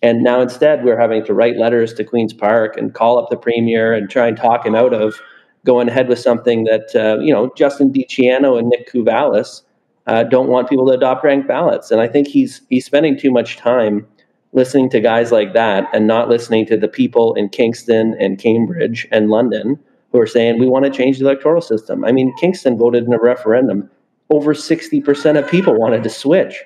And 0.00 0.22
now 0.22 0.40
instead, 0.40 0.84
we're 0.84 0.98
having 0.98 1.24
to 1.24 1.34
write 1.34 1.56
letters 1.56 1.92
to 1.94 2.04
Queens 2.04 2.32
Park 2.32 2.76
and 2.76 2.94
call 2.94 3.18
up 3.18 3.30
the 3.30 3.36
premier 3.36 3.92
and 3.92 4.08
try 4.08 4.28
and 4.28 4.36
talk 4.36 4.64
him 4.64 4.74
out 4.74 4.94
of 4.94 5.20
going 5.64 5.88
ahead 5.88 6.08
with 6.08 6.18
something 6.18 6.64
that 6.64 6.94
uh, 6.94 7.20
you 7.20 7.32
know 7.32 7.50
Justin 7.56 7.90
Di 7.90 8.04
Ciano 8.04 8.58
and 8.58 8.68
Nick 8.68 8.90
Kouvalis 8.90 9.62
uh, 10.08 10.24
don't 10.24 10.48
want 10.48 10.68
people 10.68 10.86
to 10.86 10.92
adopt 10.92 11.22
ranked 11.22 11.46
ballots. 11.46 11.90
And 11.90 12.00
I 12.00 12.08
think 12.08 12.26
he's 12.26 12.62
he's 12.68 12.84
spending 12.84 13.18
too 13.18 13.30
much 13.30 13.56
time 13.56 14.06
listening 14.52 14.88
to 14.90 15.00
guys 15.00 15.30
like 15.30 15.52
that 15.52 15.86
and 15.92 16.06
not 16.06 16.28
listening 16.28 16.66
to 16.66 16.76
the 16.76 16.88
people 16.88 17.34
in 17.34 17.50
Kingston 17.50 18.16
and 18.18 18.38
Cambridge 18.38 19.06
and 19.12 19.28
London 19.28 19.78
who 20.10 20.18
are 20.18 20.26
saying 20.26 20.58
we 20.58 20.66
want 20.66 20.86
to 20.86 20.90
change 20.90 21.18
the 21.18 21.24
electoral 21.24 21.60
system. 21.60 22.04
I 22.04 22.12
mean, 22.12 22.34
Kingston 22.38 22.78
voted 22.78 23.04
in 23.04 23.12
a 23.12 23.18
referendum. 23.18 23.90
Over 24.30 24.54
60% 24.54 25.38
of 25.38 25.50
people 25.50 25.78
wanted 25.78 26.02
to 26.02 26.10
switch. 26.10 26.62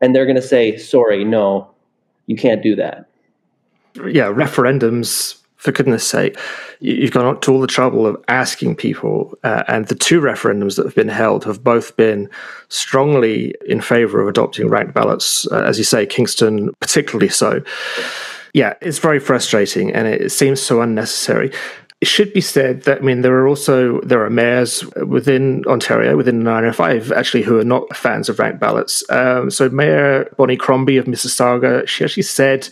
And 0.00 0.14
they're 0.14 0.26
going 0.26 0.36
to 0.36 0.42
say, 0.42 0.76
sorry, 0.76 1.24
no, 1.24 1.70
you 2.26 2.36
can't 2.36 2.62
do 2.62 2.74
that. 2.76 3.06
Yeah, 3.94 4.26
referendums 4.32 5.39
for 5.60 5.72
goodness 5.72 6.06
sake, 6.06 6.38
you've 6.80 7.10
gone 7.10 7.38
to 7.38 7.52
all 7.52 7.60
the 7.60 7.66
trouble 7.66 8.06
of 8.06 8.16
asking 8.28 8.74
people, 8.76 9.38
uh, 9.44 9.62
and 9.68 9.86
the 9.88 9.94
two 9.94 10.18
referendums 10.18 10.76
that 10.76 10.86
have 10.86 10.94
been 10.94 11.08
held 11.08 11.44
have 11.44 11.62
both 11.62 11.94
been 11.98 12.30
strongly 12.70 13.54
in 13.66 13.82
favour 13.82 14.22
of 14.22 14.28
adopting 14.28 14.70
ranked 14.70 14.94
ballots, 14.94 15.46
uh, 15.52 15.62
as 15.62 15.76
you 15.76 15.84
say, 15.84 16.06
Kingston 16.06 16.72
particularly 16.80 17.28
so. 17.28 17.62
Yeah, 18.54 18.72
it's 18.80 18.98
very 18.98 19.20
frustrating, 19.20 19.92
and 19.92 20.08
it 20.08 20.32
seems 20.32 20.62
so 20.62 20.80
unnecessary. 20.80 21.52
It 22.00 22.08
should 22.08 22.32
be 22.32 22.40
said 22.40 22.84
that 22.84 22.98
I 22.98 23.00
mean 23.02 23.20
there 23.20 23.34
are 23.34 23.46
also 23.46 24.00
there 24.00 24.24
are 24.24 24.30
mayors 24.30 24.82
within 25.06 25.62
Ontario 25.66 26.16
within 26.16 26.42
905 26.42 27.12
actually 27.12 27.42
who 27.42 27.58
are 27.58 27.64
not 27.64 27.94
fans 27.94 28.30
of 28.30 28.38
ranked 28.38 28.58
ballots. 28.58 29.04
Um, 29.10 29.50
so 29.50 29.68
Mayor 29.68 30.32
Bonnie 30.38 30.56
Crombie 30.56 30.96
of 30.96 31.04
Mississauga, 31.04 31.86
she 31.86 32.02
actually 32.02 32.22
said 32.22 32.70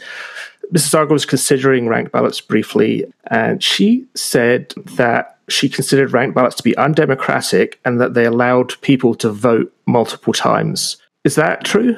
Mississauga 0.72 1.10
was 1.10 1.24
considering 1.24 1.88
ranked 1.88 2.12
ballots 2.12 2.40
briefly, 2.40 3.04
and 3.30 3.62
she 3.62 4.06
said 4.14 4.74
that 4.96 5.38
she 5.48 5.68
considered 5.68 6.12
ranked 6.12 6.34
ballots 6.34 6.56
to 6.56 6.62
be 6.62 6.76
undemocratic 6.76 7.80
and 7.84 8.00
that 8.00 8.14
they 8.14 8.26
allowed 8.26 8.78
people 8.82 9.14
to 9.14 9.30
vote 9.30 9.72
multiple 9.86 10.32
times. 10.32 10.98
Is 11.24 11.36
that 11.36 11.64
true? 11.64 11.96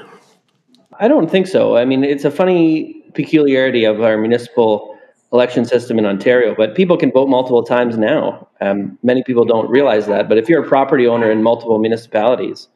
I 1.00 1.09
don't 1.09 1.31
think 1.31 1.47
so. 1.47 1.77
I 1.77 1.85
mean, 1.85 2.05
it's 2.05 2.25
a 2.25 2.31
funny 2.31 3.03
peculiarity 3.15 3.85
of 3.85 4.00
our 4.03 4.17
municipal 4.17 4.97
election 5.33 5.65
system 5.65 5.99
in 5.99 6.07
Ontario, 6.07 6.55
but 6.57 6.75
people 6.75 6.97
can 6.97 7.11
vote 7.11 7.29
multiple 7.29 7.62
times 7.62 7.97
now. 7.97 8.49
Um, 8.61 8.99
many 9.03 9.23
people 9.23 9.45
don't 9.45 9.69
realize 9.71 10.07
that, 10.07 10.29
but 10.29 10.39
if 10.39 10.49
you're 10.49 10.65
a 10.65 10.69
property 10.69 11.07
owner 11.07 11.31
in 11.31 11.43
multiple 11.43 11.79
municipalities, 11.79 12.69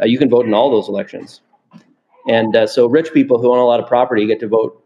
uh, 0.00 0.04
you 0.04 0.18
can 0.18 0.28
vote 0.28 0.46
in 0.46 0.54
all 0.54 0.70
those 0.70 0.88
elections. 0.88 1.40
And 2.28 2.54
uh, 2.54 2.66
so 2.66 2.86
rich 2.86 3.12
people 3.12 3.40
who 3.40 3.50
own 3.50 3.58
a 3.58 3.64
lot 3.64 3.80
of 3.80 3.86
property 3.86 4.26
get 4.26 4.40
to 4.40 4.48
vote 4.48 4.81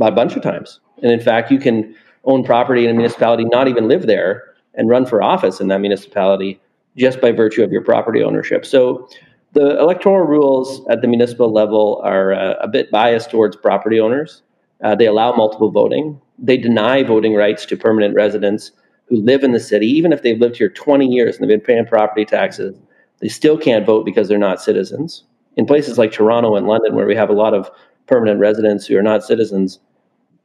a 0.00 0.10
bunch 0.10 0.36
of 0.36 0.42
times. 0.42 0.80
And 1.02 1.12
in 1.12 1.20
fact, 1.20 1.50
you 1.50 1.58
can 1.58 1.94
own 2.24 2.44
property 2.44 2.84
in 2.84 2.90
a 2.90 2.94
municipality, 2.94 3.44
not 3.44 3.68
even 3.68 3.88
live 3.88 4.06
there, 4.06 4.54
and 4.74 4.88
run 4.88 5.06
for 5.06 5.22
office 5.22 5.60
in 5.60 5.68
that 5.68 5.80
municipality 5.80 6.60
just 6.96 7.20
by 7.20 7.32
virtue 7.32 7.62
of 7.62 7.72
your 7.72 7.82
property 7.82 8.22
ownership. 8.22 8.64
So 8.64 9.08
the 9.52 9.78
electoral 9.78 10.26
rules 10.26 10.86
at 10.88 11.00
the 11.00 11.08
municipal 11.08 11.52
level 11.52 12.00
are 12.04 12.32
uh, 12.32 12.54
a 12.60 12.68
bit 12.68 12.90
biased 12.90 13.30
towards 13.30 13.56
property 13.56 14.00
owners. 14.00 14.42
Uh, 14.82 14.94
they 14.94 15.06
allow 15.06 15.32
multiple 15.32 15.70
voting. 15.70 16.20
They 16.38 16.56
deny 16.56 17.02
voting 17.02 17.34
rights 17.34 17.64
to 17.66 17.76
permanent 17.76 18.14
residents 18.14 18.72
who 19.06 19.16
live 19.16 19.44
in 19.44 19.52
the 19.52 19.60
city, 19.60 19.86
even 19.86 20.12
if 20.12 20.22
they've 20.22 20.38
lived 20.38 20.56
here 20.56 20.68
20 20.68 21.06
years 21.06 21.36
and 21.36 21.42
they've 21.42 21.58
been 21.58 21.64
paying 21.64 21.86
property 21.86 22.24
taxes. 22.24 22.76
They 23.20 23.28
still 23.28 23.56
can't 23.56 23.86
vote 23.86 24.04
because 24.04 24.28
they're 24.28 24.38
not 24.38 24.60
citizens. 24.60 25.24
In 25.56 25.66
places 25.66 25.98
like 25.98 26.10
Toronto 26.10 26.56
and 26.56 26.66
London, 26.66 26.94
where 26.96 27.06
we 27.06 27.14
have 27.14 27.30
a 27.30 27.34
lot 27.34 27.54
of 27.54 27.70
permanent 28.06 28.40
residents 28.40 28.86
who 28.86 28.96
are 28.96 29.02
not 29.02 29.24
citizens, 29.24 29.78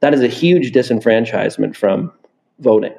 that 0.00 0.14
is 0.14 0.22
a 0.22 0.28
huge 0.28 0.72
disenfranchisement 0.72 1.76
from 1.76 2.12
voting. 2.58 2.94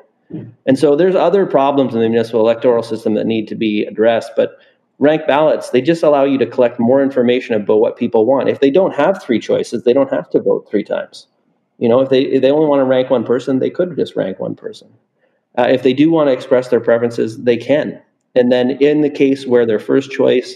And 0.65 0.79
so 0.79 0.95
there's 0.95 1.15
other 1.15 1.45
problems 1.45 1.93
in 1.93 1.99
the 1.99 2.07
municipal 2.09 2.39
electoral 2.39 2.83
system 2.83 3.15
that 3.15 3.25
need 3.25 3.47
to 3.49 3.55
be 3.55 3.83
addressed. 3.83 4.31
But 4.35 4.57
rank 4.99 5.27
ballots, 5.27 5.71
they 5.71 5.81
just 5.81 6.03
allow 6.03 6.23
you 6.23 6.37
to 6.37 6.45
collect 6.45 6.79
more 6.79 7.03
information 7.03 7.55
about 7.55 7.81
what 7.81 7.97
people 7.97 8.25
want. 8.25 8.49
If 8.49 8.59
they 8.59 8.71
don't 8.71 8.93
have 8.93 9.21
three 9.21 9.39
choices, 9.39 9.83
they 9.83 9.93
don't 9.93 10.11
have 10.11 10.29
to 10.29 10.39
vote 10.39 10.67
three 10.69 10.83
times. 10.83 11.27
You 11.79 11.89
know, 11.89 11.99
if 11.99 12.09
they 12.09 12.21
if 12.21 12.41
they 12.41 12.51
only 12.51 12.67
want 12.67 12.79
to 12.79 12.85
rank 12.85 13.09
one 13.09 13.25
person, 13.25 13.59
they 13.59 13.71
could 13.71 13.95
just 13.95 14.15
rank 14.15 14.39
one 14.39 14.55
person. 14.55 14.87
Uh, 15.57 15.67
if 15.69 15.83
they 15.83 15.93
do 15.93 16.11
want 16.11 16.29
to 16.29 16.33
express 16.33 16.69
their 16.69 16.79
preferences, 16.79 17.43
they 17.43 17.57
can. 17.57 18.01
And 18.35 18.51
then 18.51 18.71
in 18.81 19.01
the 19.01 19.09
case 19.09 19.45
where 19.45 19.65
their 19.65 19.79
first 19.79 20.11
choice 20.11 20.55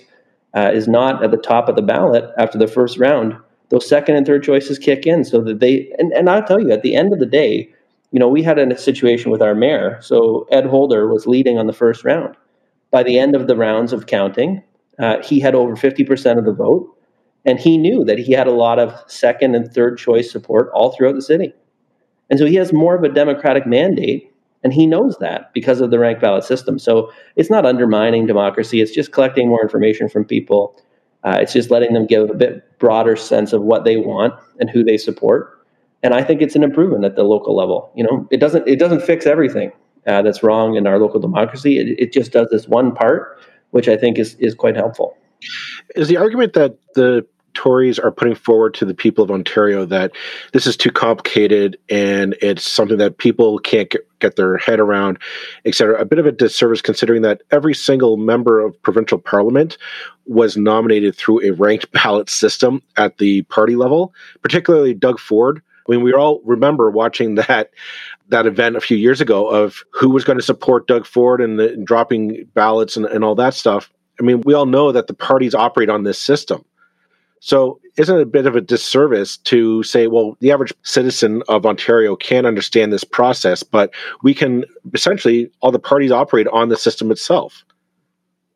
uh, 0.53 0.71
is 0.74 0.88
not 0.88 1.21
at 1.24 1.31
the 1.31 1.38
top 1.38 1.67
of 1.67 1.75
the 1.75 1.81
ballot 1.81 2.31
after 2.38 2.57
the 2.57 2.67
first 2.67 2.97
round, 2.97 3.35
those 3.69 3.88
second 3.88 4.15
and 4.15 4.25
third 4.25 4.43
choices 4.43 4.77
kick 4.77 5.05
in 5.05 5.24
so 5.24 5.41
that 5.41 5.60
they 5.60 5.91
and, 5.98 6.12
and 6.13 6.29
I'll 6.29 6.43
tell 6.43 6.60
you 6.60 6.72
at 6.72 6.84
the 6.84 6.95
end 6.95 7.13
of 7.13 7.19
the 7.19 7.25
day, 7.25 7.69
you 8.12 8.19
know, 8.19 8.27
we 8.27 8.43
had 8.43 8.60
a 8.60 8.77
situation 8.77 9.31
with 9.31 9.41
our 9.41 9.55
mayor. 9.55 10.00
So 10.01 10.48
Ed 10.51 10.65
Holder 10.65 11.07
was 11.07 11.27
leading 11.27 11.57
on 11.57 11.67
the 11.67 11.74
first 11.74 12.03
round. 12.03 12.36
By 12.91 13.03
the 13.03 13.19
end 13.19 13.36
of 13.36 13.48
the 13.48 13.55
rounds 13.55 13.91
of 13.91 14.05
counting, 14.05 14.63
uh, 15.00 15.22
he 15.22 15.39
had 15.39 15.55
over 15.55 15.75
50% 15.75 16.38
of 16.38 16.45
the 16.45 16.53
vote. 16.53 16.91
And 17.43 17.60
he 17.60 17.77
knew 17.77 18.03
that 18.05 18.17
he 18.17 18.31
had 18.31 18.48
a 18.48 18.51
lot 18.51 18.79
of 18.79 18.93
second 19.07 19.53
and 19.53 19.72
third 19.72 19.98
choice 19.98 20.31
support 20.31 20.72
all 20.74 20.91
throughout 20.91 21.15
the 21.15 21.22
city. 21.22 21.53
And 22.29 22.39
so 22.39 22.45
he 22.45 22.55
has 22.55 22.74
more 22.74 22.95
of 22.95 23.03
a 23.03 23.10
democratic 23.10 23.67
mandate. 23.67 24.31
And 24.63 24.74
he 24.74 24.88
knows 24.88 25.17
that 25.19 25.53
because 25.53 25.79
of 25.79 25.91
the 25.91 26.00
ranked 26.00 26.22
ballot 26.22 26.43
system. 26.43 26.79
So 26.79 27.12
it's 27.36 27.51
not 27.51 27.67
undermining 27.67 28.25
democracy, 28.25 28.81
it's 28.81 28.95
just 28.95 29.12
collecting 29.12 29.48
more 29.48 29.62
information 29.62 30.10
from 30.10 30.25
people. 30.25 30.75
Uh, 31.25 31.39
it's 31.41 31.53
just 31.53 31.72
letting 31.72 31.94
them 31.94 32.05
give 32.05 32.29
a 32.29 32.34
bit 32.34 32.79
broader 32.79 33.15
sense 33.15 33.51
of 33.51 33.62
what 33.63 33.84
they 33.84 33.98
want 33.98 34.34
and 34.60 34.70
who 34.70 34.84
they 34.84 34.98
support 34.98 35.55
and 36.05 36.13
I 36.13 36.24
think 36.24 36.44
it's 36.44 36.55
an 36.55 36.63
improvement 36.63 37.03
at 37.03 37.15
the 37.15 37.24
local 37.24 37.55
level. 37.55 37.91
You 37.96 38.03
know, 38.03 38.27
it 38.29 38.39
doesn't 38.39 38.67
it 38.67 38.77
doesn't 38.77 39.01
fix 39.01 39.25
everything 39.25 39.72
uh, 40.05 40.22
that's 40.22 40.44
wrong 40.44 40.75
in 40.75 40.86
our 40.86 41.00
local 41.00 41.20
democracy. 41.20 41.79
It, 41.79 42.00
it 42.00 42.13
just 42.13 42.32
does 42.32 42.48
this 42.51 42.67
one 42.67 42.94
part, 42.94 43.39
which 43.72 43.88
I 43.88 43.98
think 43.98 44.20
is 44.20 44.36
is 44.36 44.53
quite 44.53 44.75
helpful. 44.75 45.17
Is 45.96 46.08
the 46.08 46.17
argument 46.17 46.53
that 46.53 46.77
the 46.94 47.25
Tories 47.55 47.97
are 47.97 48.12
putting 48.12 48.35
forward 48.35 48.74
to 48.75 48.85
the 48.85 48.93
people 48.93 49.24
of 49.24 49.31
Ontario 49.31 49.85
that 49.85 50.12
this 50.53 50.67
is 50.67 50.77
too 50.77 50.91
complicated 50.91 51.77
and 51.89 52.35
it's 52.41 52.69
something 52.69 52.97
that 52.97 53.17
people 53.17 53.57
can't 53.59 53.89
get, 53.89 54.07
get 54.19 54.35
their 54.35 54.57
head 54.57 54.79
around, 54.79 55.17
et 55.65 55.74
cetera. 55.75 56.00
A 56.00 56.05
bit 56.05 56.19
of 56.19 56.25
a 56.25 56.31
disservice 56.31 56.81
considering 56.81 57.21
that 57.24 57.41
every 57.51 57.74
single 57.74 58.17
member 58.17 58.59
of 58.59 58.79
provincial 58.83 59.17
parliament 59.17 59.77
was 60.25 60.57
nominated 60.57 61.15
through 61.15 61.41
a 61.43 61.51
ranked 61.51 61.91
ballot 62.03 62.29
system 62.29 62.81
at 62.97 63.17
the 63.17 63.41
party 63.43 63.75
level, 63.75 64.13
particularly 64.41 64.93
Doug 64.93 65.19
Ford, 65.19 65.62
I 65.88 65.91
mean, 65.91 66.01
we 66.01 66.13
all 66.13 66.41
remember 66.43 66.89
watching 66.89 67.35
that 67.35 67.71
that 68.29 68.47
event 68.47 68.75
a 68.75 68.81
few 68.81 68.97
years 68.97 69.21
ago 69.21 69.47
of 69.47 69.83
who 69.91 70.09
was 70.09 70.24
going 70.24 70.39
to 70.39 70.43
support 70.43 70.88
Doug 70.88 71.05
Ford 71.05 71.41
and, 71.41 71.59
the, 71.59 71.74
and 71.74 71.85
dropping 71.85 72.45
ballots 72.55 72.97
and, 72.97 73.05
and 73.05 73.24
all 73.24 73.35
that 73.35 73.53
stuff. 73.53 73.91
I 74.20 74.24
mean, 74.24 74.41
we 74.41 74.55
all 74.55 74.65
know 74.65 74.91
that 74.91 75.05
the 75.07 75.13
parties 75.13 75.53
operate 75.53 75.89
on 75.89 76.03
this 76.03 76.20
system. 76.20 76.65
So, 77.46 77.79
isn't 77.96 78.18
it 78.18 78.22
a 78.24 78.25
bit 78.25 78.48
of 78.48 78.55
a 78.55 78.62
disservice 78.62 79.38
to 79.38 79.84
say, 79.84 80.08
well, 80.08 80.36
the 80.40 80.51
average 80.51 80.74
citizen 80.81 81.44
of 81.48 81.64
Ontario 81.64 82.16
can't 82.16 82.48
understand 82.48 82.92
this 82.92 83.03
process, 83.03 83.62
but 83.62 83.94
we 84.24 84.34
can 84.34 84.66
essentially, 84.96 85.51
all 85.62 85.72
the 85.72 85.77
parties 85.77 86.10
operate 86.10 86.48
on 86.48 86.70
the 86.70 86.75
system 86.75 87.12
itself? 87.12 87.64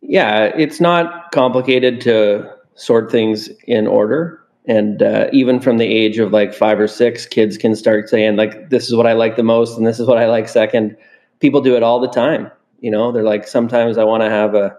Yeah, 0.02 0.46
it's 0.58 0.82
not 0.82 1.32
complicated 1.32 2.02
to 2.02 2.52
sort 2.74 3.12
things 3.12 3.52
in 3.68 3.86
order. 3.86 4.44
And 4.66 5.04
uh, 5.04 5.28
even 5.32 5.60
from 5.60 5.78
the 5.78 5.86
age 5.86 6.18
of 6.18 6.32
like 6.32 6.52
five 6.52 6.80
or 6.80 6.88
six 6.88 7.28
kids 7.28 7.60
can 7.60 7.76
start 7.76 8.10
saying 8.10 8.38
like 8.38 8.72
this 8.72 8.88
is 8.88 8.96
what 8.96 9.06
i 9.06 9.14
like 9.14 9.36
the 9.36 9.44
most 9.44 9.78
and 9.78 9.86
this 9.86 10.00
is 10.00 10.08
what 10.08 10.18
i 10.18 10.26
like 10.26 10.48
second. 10.48 10.98
People 11.40 11.62
do 11.62 11.76
it 11.76 11.84
all 11.84 12.00
the 12.00 12.10
time 12.10 12.50
you 12.80 12.90
know? 12.90 13.12
They're 13.12 13.24
like 13.24 13.48
sometimes 13.48 13.98
i 13.98 14.04
want 14.04 14.24
to 14.24 14.30
have 14.30 14.56
a, 14.56 14.76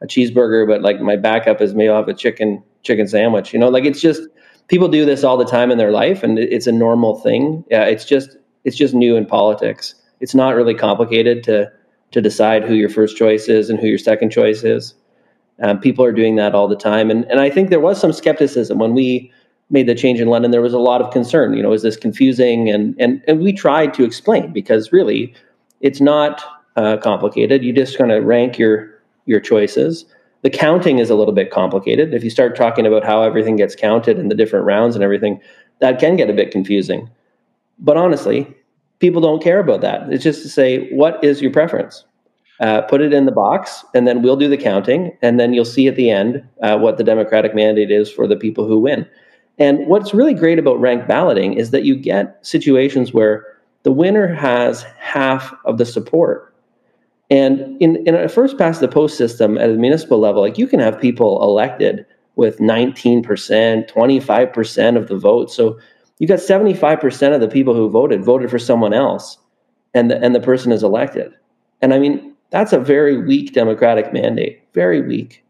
a 0.00 0.06
cheeseburger 0.06 0.66
but 0.66 0.82
like 0.82 1.00
my 1.00 1.16
backup 1.16 1.60
is 1.60 1.74
maybe 1.74 1.92
have 1.92 2.08
a 2.08 2.14
chicken 2.14 2.62
chicken 2.82 3.06
sandwich 3.06 3.52
you 3.52 3.58
know 3.58 3.68
like 3.68 3.84
it's 3.84 4.00
just 4.00 4.22
people 4.68 4.88
do 4.88 5.04
this 5.04 5.24
all 5.24 5.36
the 5.36 5.44
time 5.44 5.70
in 5.70 5.78
their 5.78 5.92
life 5.92 6.22
and 6.22 6.38
it's 6.38 6.66
a 6.66 6.72
normal 6.72 7.18
thing 7.20 7.64
yeah 7.70 7.84
it's 7.84 8.04
just 8.04 8.36
it's 8.64 8.76
just 8.76 8.94
new 8.94 9.16
in 9.16 9.26
politics 9.26 9.94
it's 10.20 10.34
not 10.34 10.54
really 10.54 10.74
complicated 10.74 11.42
to 11.42 11.70
to 12.10 12.20
decide 12.20 12.64
who 12.64 12.74
your 12.74 12.88
first 12.88 13.16
choice 13.16 13.48
is 13.48 13.68
and 13.68 13.78
who 13.78 13.86
your 13.86 13.98
second 13.98 14.30
choice 14.30 14.64
is 14.64 14.94
um, 15.60 15.80
people 15.80 16.04
are 16.04 16.12
doing 16.12 16.36
that 16.36 16.54
all 16.54 16.68
the 16.68 16.76
time, 16.76 17.10
and 17.10 17.24
and 17.24 17.40
I 17.40 17.50
think 17.50 17.70
there 17.70 17.80
was 17.80 18.00
some 18.00 18.12
skepticism 18.12 18.78
when 18.78 18.94
we 18.94 19.32
made 19.70 19.86
the 19.86 19.94
change 19.94 20.20
in 20.20 20.28
London. 20.28 20.50
There 20.50 20.62
was 20.62 20.72
a 20.72 20.78
lot 20.78 21.00
of 21.00 21.12
concern. 21.12 21.54
You 21.54 21.62
know, 21.62 21.72
is 21.72 21.82
this 21.82 21.96
confusing? 21.96 22.70
And 22.70 22.94
and 22.98 23.22
and 23.26 23.40
we 23.40 23.52
tried 23.52 23.92
to 23.94 24.04
explain 24.04 24.52
because 24.52 24.92
really, 24.92 25.34
it's 25.80 26.00
not 26.00 26.42
uh, 26.76 26.96
complicated. 26.98 27.64
You 27.64 27.72
just 27.72 27.98
kind 27.98 28.12
of 28.12 28.24
rank 28.24 28.58
your 28.58 28.88
your 29.26 29.40
choices. 29.40 30.04
The 30.42 30.50
counting 30.50 30.98
is 30.98 31.10
a 31.10 31.14
little 31.14 31.34
bit 31.34 31.50
complicated. 31.50 32.14
If 32.14 32.22
you 32.22 32.30
start 32.30 32.56
talking 32.56 32.86
about 32.86 33.04
how 33.04 33.22
everything 33.22 33.56
gets 33.56 33.74
counted 33.74 34.18
and 34.18 34.30
the 34.30 34.36
different 34.36 34.66
rounds 34.66 34.94
and 34.94 35.02
everything, 35.02 35.40
that 35.80 35.98
can 35.98 36.16
get 36.16 36.30
a 36.30 36.34
bit 36.34 36.50
confusing. 36.50 37.10
But 37.78 37.96
honestly, 37.96 38.52
people 38.98 39.20
don't 39.20 39.42
care 39.42 39.58
about 39.58 39.80
that. 39.80 40.12
It's 40.12 40.24
just 40.24 40.42
to 40.42 40.48
say, 40.48 40.90
what 40.90 41.22
is 41.24 41.42
your 41.42 41.52
preference? 41.52 42.04
uh, 42.60 42.82
put 42.82 43.00
it 43.00 43.12
in 43.12 43.24
the 43.24 43.32
box, 43.32 43.84
and 43.94 44.06
then 44.06 44.22
we'll 44.22 44.36
do 44.36 44.48
the 44.48 44.56
counting, 44.56 45.16
and 45.22 45.38
then 45.38 45.52
you'll 45.52 45.64
see 45.64 45.86
at 45.86 45.96
the 45.96 46.10
end 46.10 46.42
uh, 46.62 46.76
what 46.76 46.98
the 46.98 47.04
Democratic 47.04 47.54
mandate 47.54 47.90
is 47.90 48.10
for 48.10 48.26
the 48.26 48.36
people 48.36 48.66
who 48.66 48.80
win. 48.80 49.06
And 49.58 49.86
what's 49.86 50.14
really 50.14 50.34
great 50.34 50.58
about 50.58 50.80
ranked 50.80 51.08
balloting 51.08 51.54
is 51.54 51.70
that 51.70 51.84
you 51.84 51.96
get 51.96 52.38
situations 52.42 53.12
where 53.12 53.44
the 53.82 53.92
winner 53.92 54.32
has 54.32 54.84
half 54.98 55.54
of 55.64 55.78
the 55.78 55.86
support. 55.86 56.47
And 57.30 57.80
in, 57.80 57.96
in 58.06 58.14
a 58.14 58.28
first 58.28 58.56
past 58.56 58.80
the 58.80 58.88
post 58.88 59.18
system 59.18 59.58
at 59.58 59.70
a 59.70 59.74
municipal 59.74 60.18
level, 60.18 60.42
like 60.42 60.58
you 60.58 60.66
can 60.66 60.80
have 60.80 61.00
people 61.00 61.42
elected 61.42 62.06
with 62.36 62.58
19%, 62.58 63.22
25% 63.90 64.96
of 64.96 65.08
the 65.08 65.18
vote. 65.18 65.50
So 65.50 65.78
you 66.18 66.26
got 66.26 66.38
75% 66.38 67.34
of 67.34 67.40
the 67.40 67.48
people 67.48 67.74
who 67.74 67.90
voted 67.90 68.24
voted 68.24 68.50
for 68.50 68.58
someone 68.58 68.94
else 68.94 69.38
and 69.94 70.10
the, 70.10 70.22
and 70.22 70.34
the 70.34 70.40
person 70.40 70.72
is 70.72 70.82
elected. 70.82 71.32
And 71.82 71.92
I 71.92 71.98
mean, 71.98 72.34
that's 72.50 72.72
a 72.72 72.78
very 72.78 73.22
weak 73.22 73.52
democratic 73.52 74.12
mandate, 74.12 74.62
very 74.72 75.00
weak. 75.00 75.44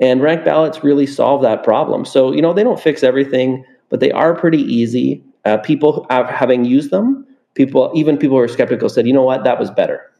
And 0.00 0.22
ranked 0.22 0.44
ballots 0.44 0.84
really 0.84 1.06
solve 1.06 1.42
that 1.42 1.64
problem. 1.64 2.04
So, 2.04 2.32
you 2.32 2.42
know, 2.42 2.52
they 2.52 2.62
don't 2.62 2.80
fix 2.80 3.02
everything, 3.02 3.64
but 3.88 4.00
they 4.00 4.12
are 4.12 4.34
pretty 4.34 4.62
easy. 4.62 5.24
Uh, 5.44 5.58
people 5.58 6.06
have, 6.10 6.28
having 6.28 6.64
used 6.64 6.90
them, 6.90 7.26
people, 7.54 7.90
even 7.94 8.18
people 8.18 8.36
who 8.36 8.42
are 8.42 8.48
skeptical, 8.48 8.88
said, 8.88 9.06
you 9.06 9.12
know 9.12 9.22
what, 9.22 9.44
that 9.44 9.58
was 9.58 9.70
better. 9.70 10.12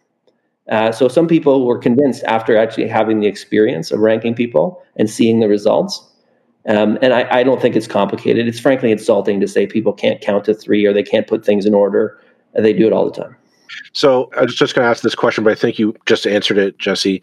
Uh, 0.70 0.90
so 0.90 1.08
some 1.08 1.28
people 1.28 1.64
were 1.64 1.78
convinced 1.78 2.24
after 2.24 2.56
actually 2.56 2.88
having 2.88 3.20
the 3.20 3.26
experience 3.26 3.90
of 3.90 4.00
ranking 4.00 4.34
people 4.34 4.82
and 4.96 5.08
seeing 5.08 5.40
the 5.40 5.48
results. 5.48 6.04
Um, 6.68 6.98
and 7.00 7.12
I, 7.12 7.28
I, 7.30 7.42
don't 7.44 7.62
think 7.62 7.76
it's 7.76 7.86
complicated. 7.86 8.48
It's 8.48 8.58
frankly 8.58 8.90
insulting 8.90 9.38
to 9.38 9.46
say 9.46 9.68
people 9.68 9.92
can't 9.92 10.20
count 10.20 10.44
to 10.46 10.54
three 10.54 10.84
or 10.84 10.92
they 10.92 11.04
can't 11.04 11.28
put 11.28 11.44
things 11.44 11.64
in 11.64 11.74
order. 11.74 12.20
They 12.54 12.72
do 12.72 12.88
it 12.88 12.92
all 12.92 13.08
the 13.08 13.12
time. 13.12 13.36
So 13.92 14.30
I 14.36 14.42
was 14.42 14.54
just 14.54 14.74
going 14.74 14.84
to 14.84 14.90
ask 14.90 15.02
this 15.02 15.14
question, 15.14 15.44
but 15.44 15.52
I 15.52 15.54
think 15.54 15.78
you 15.78 15.94
just 16.06 16.26
answered 16.26 16.58
it, 16.58 16.78
Jesse. 16.78 17.22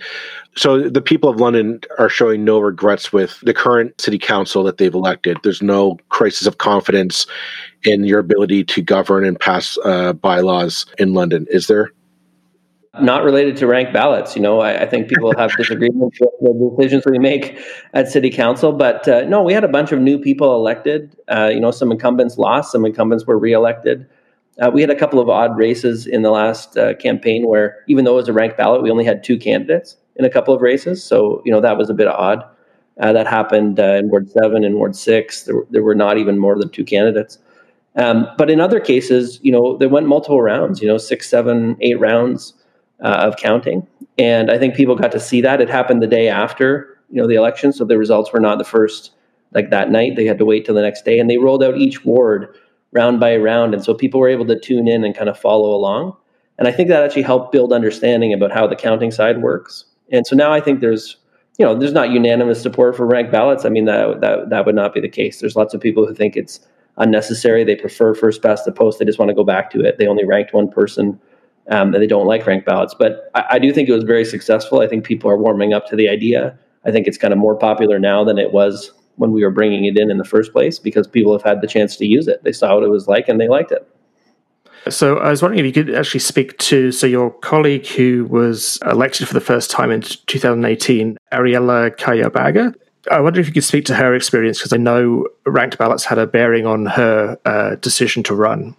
So 0.55 0.89
the 0.89 1.01
people 1.01 1.29
of 1.29 1.39
London 1.39 1.81
are 1.99 2.09
showing 2.09 2.43
no 2.43 2.59
regrets 2.59 3.11
with 3.11 3.39
the 3.41 3.53
current 3.53 3.99
city 3.99 4.17
council 4.17 4.63
that 4.63 4.77
they've 4.77 4.93
elected. 4.93 5.37
There's 5.43 5.61
no 5.61 5.97
crisis 6.09 6.47
of 6.47 6.59
confidence 6.59 7.27
in 7.83 8.05
your 8.05 8.19
ability 8.19 8.63
to 8.65 8.81
govern 8.81 9.25
and 9.25 9.39
pass 9.39 9.77
uh, 9.83 10.13
bylaws 10.13 10.85
in 10.97 11.13
London, 11.13 11.45
is 11.49 11.67
there? 11.67 11.91
Not 13.01 13.23
related 13.23 13.57
to 13.57 13.67
ranked 13.67 13.91
ballots. 13.91 14.35
You 14.35 14.41
know, 14.43 14.59
I, 14.59 14.83
I 14.83 14.85
think 14.85 15.07
people 15.07 15.33
have 15.35 15.51
disagreements 15.57 16.19
with 16.19 16.31
the 16.39 16.75
decisions 16.77 17.03
we 17.07 17.17
make 17.17 17.59
at 17.93 18.07
city 18.07 18.29
council. 18.29 18.71
But 18.71 19.07
uh, 19.07 19.21
no, 19.21 19.41
we 19.41 19.53
had 19.53 19.63
a 19.63 19.67
bunch 19.67 19.91
of 19.91 19.99
new 19.99 20.19
people 20.19 20.53
elected. 20.53 21.15
Uh, 21.27 21.49
you 21.51 21.59
know, 21.59 21.71
some 21.71 21.91
incumbents 21.91 22.37
lost, 22.37 22.71
some 22.71 22.85
incumbents 22.85 23.25
were 23.25 23.39
reelected. 23.39 24.07
Uh, 24.59 24.69
we 24.71 24.81
had 24.81 24.91
a 24.91 24.95
couple 24.95 25.19
of 25.19 25.27
odd 25.27 25.57
races 25.57 26.05
in 26.05 26.21
the 26.21 26.29
last 26.29 26.77
uh, 26.77 26.93
campaign 26.95 27.47
where, 27.47 27.83
even 27.87 28.05
though 28.05 28.13
it 28.13 28.17
was 28.17 28.29
a 28.29 28.33
ranked 28.33 28.57
ballot, 28.57 28.83
we 28.83 28.91
only 28.91 29.05
had 29.05 29.23
two 29.23 29.37
candidates 29.37 29.97
in 30.15 30.25
a 30.25 30.29
couple 30.29 30.53
of 30.53 30.61
races. 30.61 31.03
So, 31.03 31.41
you 31.43 31.51
know, 31.51 31.61
that 31.61 31.77
was 31.77 31.89
a 31.89 31.93
bit 31.95 32.07
odd. 32.07 32.43
Uh, 32.99 33.11
that 33.11 33.25
happened 33.25 33.79
uh, 33.79 33.95
in 33.95 34.09
Ward 34.09 34.29
7 34.29 34.63
and 34.63 34.75
Ward 34.75 34.95
6. 34.95 35.43
There, 35.43 35.55
there, 35.71 35.81
were 35.81 35.95
not 35.95 36.19
even 36.19 36.37
more 36.37 36.55
than 36.59 36.69
two 36.69 36.83
candidates. 36.83 37.39
Um, 37.95 38.27
but 38.37 38.51
in 38.51 38.59
other 38.59 38.79
cases, 38.79 39.39
you 39.41 39.51
know, 39.51 39.77
they 39.77 39.87
went 39.87 40.05
multiple 40.05 40.43
rounds, 40.43 40.79
you 40.79 40.87
know, 40.87 40.99
six, 40.99 41.27
seven, 41.27 41.75
eight 41.81 41.99
rounds. 41.99 42.53
Uh, 43.01 43.27
of 43.27 43.37
counting. 43.37 43.87
And 44.17 44.51
I 44.51 44.57
think 44.57 44.75
people 44.75 44.95
got 44.95 45.11
to 45.13 45.19
see 45.19 45.41
that. 45.41 45.61
It 45.61 45.69
happened 45.69 46.01
the 46.03 46.07
day 46.07 46.27
after, 46.27 46.99
you 47.09 47.21
know, 47.21 47.27
the 47.27 47.35
election, 47.35 47.73
so 47.73 47.85
the 47.85 47.97
results 47.97 48.31
were 48.33 48.39
not 48.39 48.57
the 48.57 48.63
first 48.63 49.11
like 49.53 49.69
that 49.69 49.91
night. 49.91 50.15
They 50.15 50.25
had 50.25 50.37
to 50.39 50.45
wait 50.45 50.65
till 50.65 50.75
the 50.75 50.81
next 50.81 51.05
day, 51.05 51.19
and 51.19 51.29
they 51.29 51.37
rolled 51.37 51.63
out 51.63 51.77
each 51.77 52.03
ward 52.05 52.55
round 52.91 53.19
by 53.19 53.35
round, 53.37 53.73
and 53.73 53.83
so 53.83 53.93
people 53.93 54.19
were 54.19 54.29
able 54.29 54.45
to 54.45 54.59
tune 54.59 54.87
in 54.87 55.03
and 55.03 55.15
kind 55.15 55.29
of 55.29 55.39
follow 55.39 55.73
along. 55.73 56.15
And 56.57 56.67
I 56.67 56.71
think 56.71 56.89
that 56.89 57.03
actually 57.03 57.23
helped 57.23 57.51
build 57.51 57.73
understanding 57.73 58.33
about 58.33 58.51
how 58.51 58.67
the 58.67 58.75
counting 58.75 59.11
side 59.11 59.41
works. 59.41 59.85
And 60.11 60.27
so 60.27 60.35
now 60.35 60.53
I 60.53 60.61
think 60.61 60.79
there's, 60.79 61.17
you 61.57 61.65
know, 61.65 61.75
there's 61.75 61.93
not 61.93 62.11
unanimous 62.11 62.61
support 62.61 62.95
for 62.95 63.07
ranked 63.07 63.31
ballots. 63.31 63.65
I 63.65 63.69
mean, 63.69 63.85
that 63.85 64.21
that 64.21 64.49
that 64.49 64.65
would 64.65 64.75
not 64.75 64.93
be 64.93 65.01
the 65.01 65.09
case. 65.09 65.39
There's 65.39 65.55
lots 65.55 65.73
of 65.73 65.81
people 65.81 66.05
who 66.05 66.13
think 66.13 66.35
it's 66.35 66.59
unnecessary. 66.97 67.63
They 67.63 67.75
prefer 67.75 68.13
first 68.13 68.43
past 68.43 68.65
the 68.65 68.71
post. 68.71 68.99
They 68.99 69.05
just 69.05 69.17
want 69.17 69.29
to 69.29 69.35
go 69.35 69.43
back 69.43 69.71
to 69.71 69.81
it. 69.81 69.97
They 69.97 70.07
only 70.07 70.25
ranked 70.25 70.53
one 70.53 70.69
person. 70.69 71.19
Um, 71.69 71.93
and 71.93 72.03
they 72.03 72.07
don't 72.07 72.25
like 72.25 72.45
ranked 72.45 72.65
ballots. 72.65 72.93
But 72.93 73.31
I, 73.35 73.45
I, 73.51 73.59
do 73.59 73.71
think 73.71 73.87
it 73.87 73.93
was 73.93 74.03
very 74.03 74.25
successful. 74.25 74.81
I 74.81 74.87
think 74.87 75.05
people 75.05 75.31
are 75.31 75.37
warming 75.37 75.73
up 75.73 75.87
to 75.87 75.95
the 75.95 76.09
idea. 76.09 76.57
I 76.83 76.91
think 76.91 77.07
it's 77.07 77.17
kind 77.17 77.31
of 77.31 77.39
more 77.39 77.55
popular 77.55 77.99
now 77.99 78.25
than 78.25 78.37
it 78.37 78.51
was 78.51 78.91
when 79.15 79.31
we 79.31 79.43
were 79.43 79.51
bringing 79.51 79.85
it 79.85 79.97
in 79.97 80.11
in 80.11 80.17
the 80.17 80.25
first 80.25 80.51
place 80.51 80.77
because 80.77 81.07
people 81.07 81.31
have 81.31 81.43
had 81.43 81.61
the 81.61 81.67
chance 81.67 81.95
to 81.97 82.05
use 82.05 82.27
it. 82.27 82.43
They 82.43 82.51
saw 82.51 82.75
what 82.75 82.83
it 82.83 82.89
was 82.89 83.07
like 83.07 83.29
and 83.29 83.39
they 83.39 83.47
liked 83.47 83.71
it. 83.71 83.87
So 84.89 85.17
I 85.17 85.29
was 85.29 85.41
wondering 85.41 85.59
if 85.59 85.65
you 85.65 85.83
could 85.83 85.95
actually 85.95 86.19
speak 86.19 86.57
to 86.57 86.91
so 86.91 87.07
your 87.07 87.31
colleague 87.31 87.87
who 87.87 88.25
was 88.25 88.77
elected 88.85 89.27
for 89.27 89.33
the 89.33 89.41
first 89.41 89.71
time 89.71 89.91
in 89.91 90.01
2018, 90.01 91.17
Arielle 91.31 91.95
Kayabaga. 91.95 92.75
I 93.09 93.19
wonder 93.19 93.39
if 93.39 93.47
you 93.47 93.53
could 93.53 93.63
speak 93.63 93.85
to 93.85 93.95
her 93.95 94.13
experience 94.13 94.59
because 94.59 94.73
I 94.73 94.77
know 94.77 95.27
ranked 95.45 95.77
ballots 95.77 96.05
had 96.05 96.17
a 96.17 96.27
bearing 96.27 96.65
on 96.65 96.85
her 96.85 97.37
uh, 97.45 97.75
decision 97.75 98.23
to 98.23 98.35
run. 98.35 98.75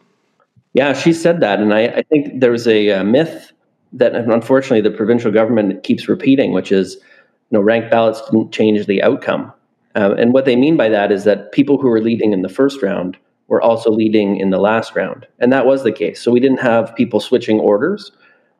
Yeah, 0.75 0.93
she 0.93 1.13
said 1.13 1.39
that, 1.41 1.61
and 1.61 1.73
I, 1.73 1.87
I 1.87 2.03
think 2.03 2.41
there's 2.41 2.67
a, 2.67 2.89
a, 2.89 3.05
myth 3.05 3.53
that 3.93 4.17
unfortunately 4.17 4.81
the 4.81 4.97
provincial 4.97 5.31
government 5.31 5.85
keeps 5.85 6.09
repeating, 6.09 6.53
which 6.53 6.73
is, 6.73 6.97
you 6.97 7.59
know, 7.59 7.61
ranked 7.61 7.93
ballots 7.93 8.21
didn't 8.29 8.51
change 8.53 8.85
the 8.87 9.01
outcome. 9.01 9.53
Um, 9.95 10.19
and 10.19 10.33
what 10.33 10.47
they 10.47 10.57
mean 10.57 10.77
by 10.77 10.89
that 10.89 11.13
is 11.13 11.23
that 11.25 11.53
people 11.53 11.79
who 11.79 11.89
were 11.89 12.01
leading 12.01 12.33
in 12.33 12.43
the 12.43 12.49
first 12.49 12.83
round 12.83 13.17
were 13.47 13.63
also 13.63 13.89
leading 13.89 14.37
in 14.39 14.51
the 14.51 14.59
last 14.59 14.97
round, 14.97 15.29
and 15.39 15.53
that 15.53 15.65
was 15.65 15.85
the 15.85 15.93
case. 15.93 16.21
So 16.21 16.33
we 16.33 16.41
didn't 16.41 16.61
have 16.61 16.95
people 16.97 17.21
switching 17.21 17.61
orders, 17.61 18.11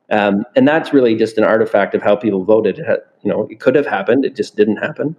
um, 0.09 0.45
and 0.55 0.65
that's 0.65 0.93
really 0.93 1.15
just 1.15 1.37
an 1.37 1.43
artifact 1.43 1.93
of 1.95 2.01
how 2.01 2.15
people 2.15 2.45
voted. 2.45 2.77
Had, 2.77 2.99
you 3.23 3.29
know, 3.29 3.45
it 3.51 3.59
could 3.59 3.75
have 3.75 3.87
happened, 3.87 4.23
it 4.23 4.37
just 4.37 4.55
didn't 4.55 4.77
happen. 4.77 5.17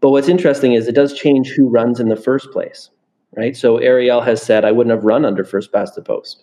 But 0.00 0.10
what's 0.10 0.28
interesting 0.28 0.72
is 0.72 0.88
it 0.88 0.94
does 0.94 1.12
change 1.12 1.48
who 1.48 1.68
runs 1.68 2.00
in 2.00 2.08
the 2.08 2.16
first 2.16 2.50
place, 2.50 2.88
right? 3.36 3.56
So 3.56 3.78
Arielle 3.78 4.24
has 4.24 4.42
said 4.42 4.64
I 4.64 4.72
wouldn't 4.72 4.94
have 4.94 5.04
run 5.04 5.24
under 5.24 5.44
first 5.44 5.72
past 5.72 5.94
the 5.94 6.02
post, 6.02 6.42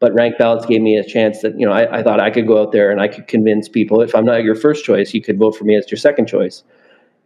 but 0.00 0.14
ranked 0.14 0.38
ballots 0.38 0.66
gave 0.66 0.82
me 0.82 0.96
a 0.96 1.04
chance 1.04 1.42
that 1.42 1.58
you 1.58 1.66
know 1.66 1.72
I, 1.72 1.98
I 1.98 2.02
thought 2.02 2.20
I 2.20 2.30
could 2.30 2.46
go 2.46 2.60
out 2.60 2.72
there 2.72 2.90
and 2.90 3.00
I 3.00 3.08
could 3.08 3.26
convince 3.26 3.68
people 3.68 4.00
if 4.00 4.14
I'm 4.14 4.24
not 4.24 4.44
your 4.44 4.54
first 4.54 4.84
choice, 4.84 5.14
you 5.14 5.22
could 5.22 5.38
vote 5.38 5.56
for 5.56 5.64
me 5.64 5.76
as 5.76 5.90
your 5.90 5.98
second 5.98 6.26
choice. 6.26 6.62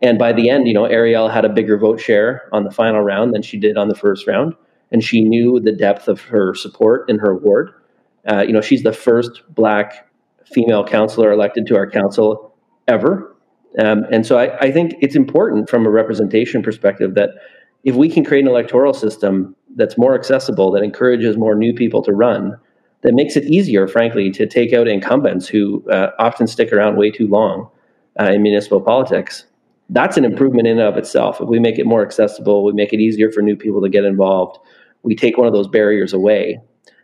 And 0.00 0.18
by 0.18 0.32
the 0.32 0.50
end, 0.50 0.66
you 0.66 0.74
know, 0.74 0.82
Arielle 0.82 1.32
had 1.32 1.44
a 1.44 1.48
bigger 1.48 1.78
vote 1.78 2.00
share 2.00 2.48
on 2.52 2.64
the 2.64 2.70
final 2.70 3.02
round 3.02 3.32
than 3.32 3.42
she 3.42 3.56
did 3.56 3.76
on 3.76 3.88
the 3.88 3.94
first 3.94 4.26
round, 4.26 4.54
and 4.90 5.04
she 5.04 5.22
knew 5.22 5.60
the 5.60 5.72
depth 5.72 6.08
of 6.08 6.20
her 6.22 6.54
support 6.54 7.08
in 7.08 7.18
her 7.18 7.36
ward. 7.36 7.72
Uh, 8.26 8.40
you 8.40 8.52
know, 8.52 8.60
she's 8.60 8.82
the 8.82 8.92
first 8.92 9.42
black 9.48 10.08
female 10.46 10.84
councillor 10.84 11.32
elected 11.32 11.66
to 11.66 11.76
our 11.76 11.88
council 11.88 12.54
ever 12.88 13.32
um, 13.78 14.04
and 14.10 14.26
so 14.26 14.38
I, 14.38 14.58
I, 14.58 14.70
think 14.70 14.94
it's 15.00 15.16
important 15.16 15.70
from 15.70 15.86
a 15.86 15.90
representation 15.90 16.62
perspective 16.62 17.14
that 17.14 17.30
if 17.84 17.94
we 17.94 18.08
can 18.08 18.24
create 18.24 18.42
an 18.42 18.48
electoral 18.48 18.94
system 18.94 19.56
that's 19.76 19.98
more 19.98 20.14
accessible, 20.14 20.70
that 20.72 20.82
encourages 20.82 21.36
more 21.36 21.54
new 21.54 21.72
people 21.72 22.02
to 22.02 22.12
run, 22.12 22.56
that 23.02 23.14
makes 23.14 23.36
it 23.36 23.44
easier, 23.44 23.88
frankly, 23.88 24.30
to 24.30 24.46
take 24.46 24.72
out 24.72 24.86
incumbents 24.86 25.48
who 25.48 25.88
uh, 25.90 26.10
often 26.18 26.46
stick 26.46 26.72
around 26.72 26.96
way 26.96 27.10
too 27.10 27.26
long 27.26 27.68
uh, 28.20 28.24
in 28.24 28.42
municipal 28.42 28.80
politics. 28.80 29.44
That's 29.90 30.16
an 30.16 30.24
improvement 30.24 30.68
in 30.68 30.78
and 30.78 30.88
of 30.88 30.96
itself. 30.96 31.40
If 31.40 31.48
we 31.48 31.58
make 31.58 31.78
it 31.78 31.86
more 31.86 32.04
accessible, 32.04 32.64
we 32.64 32.72
make 32.72 32.92
it 32.92 33.00
easier 33.00 33.30
for 33.30 33.42
new 33.42 33.56
people 33.56 33.82
to 33.82 33.88
get 33.88 34.04
involved, 34.04 34.58
we 35.02 35.16
take 35.16 35.36
one 35.36 35.48
of 35.48 35.52
those 35.52 35.66
barriers 35.66 36.12
away. 36.12 36.60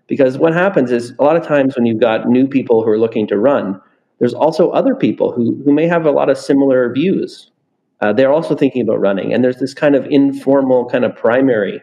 Because 0.07 0.39
what 0.39 0.55
happens 0.55 0.91
is 0.91 1.13
a 1.19 1.25
lot 1.25 1.37
of 1.37 1.47
times 1.47 1.77
when 1.77 1.85
you've 1.85 2.01
got 2.01 2.29
new 2.29 2.47
people 2.47 2.83
who 2.83 2.91
are 2.91 2.99
looking 2.99 3.27
to 3.27 3.37
run, 3.37 3.81
there's 4.21 4.35
also 4.35 4.71
other 4.71 4.95
people 4.95 5.33
who, 5.33 5.61
who 5.65 5.73
may 5.73 5.87
have 5.87 6.07
a 6.07 6.11
lot 6.11 6.31
of 6.31 6.39
similar 6.39 6.93
views. 6.93 7.51
Uh, 8.01 8.13
they're 8.13 8.33
also 8.33 8.55
thinking 8.55 8.83
about 8.83 9.01
running. 9.01 9.33
And 9.33 9.43
there's 9.43 9.59
this 9.59 9.75
kind 9.75 9.95
of 9.95 10.07
informal 10.07 10.87
kind 10.87 11.05
of 11.05 11.17
primary 11.17 11.83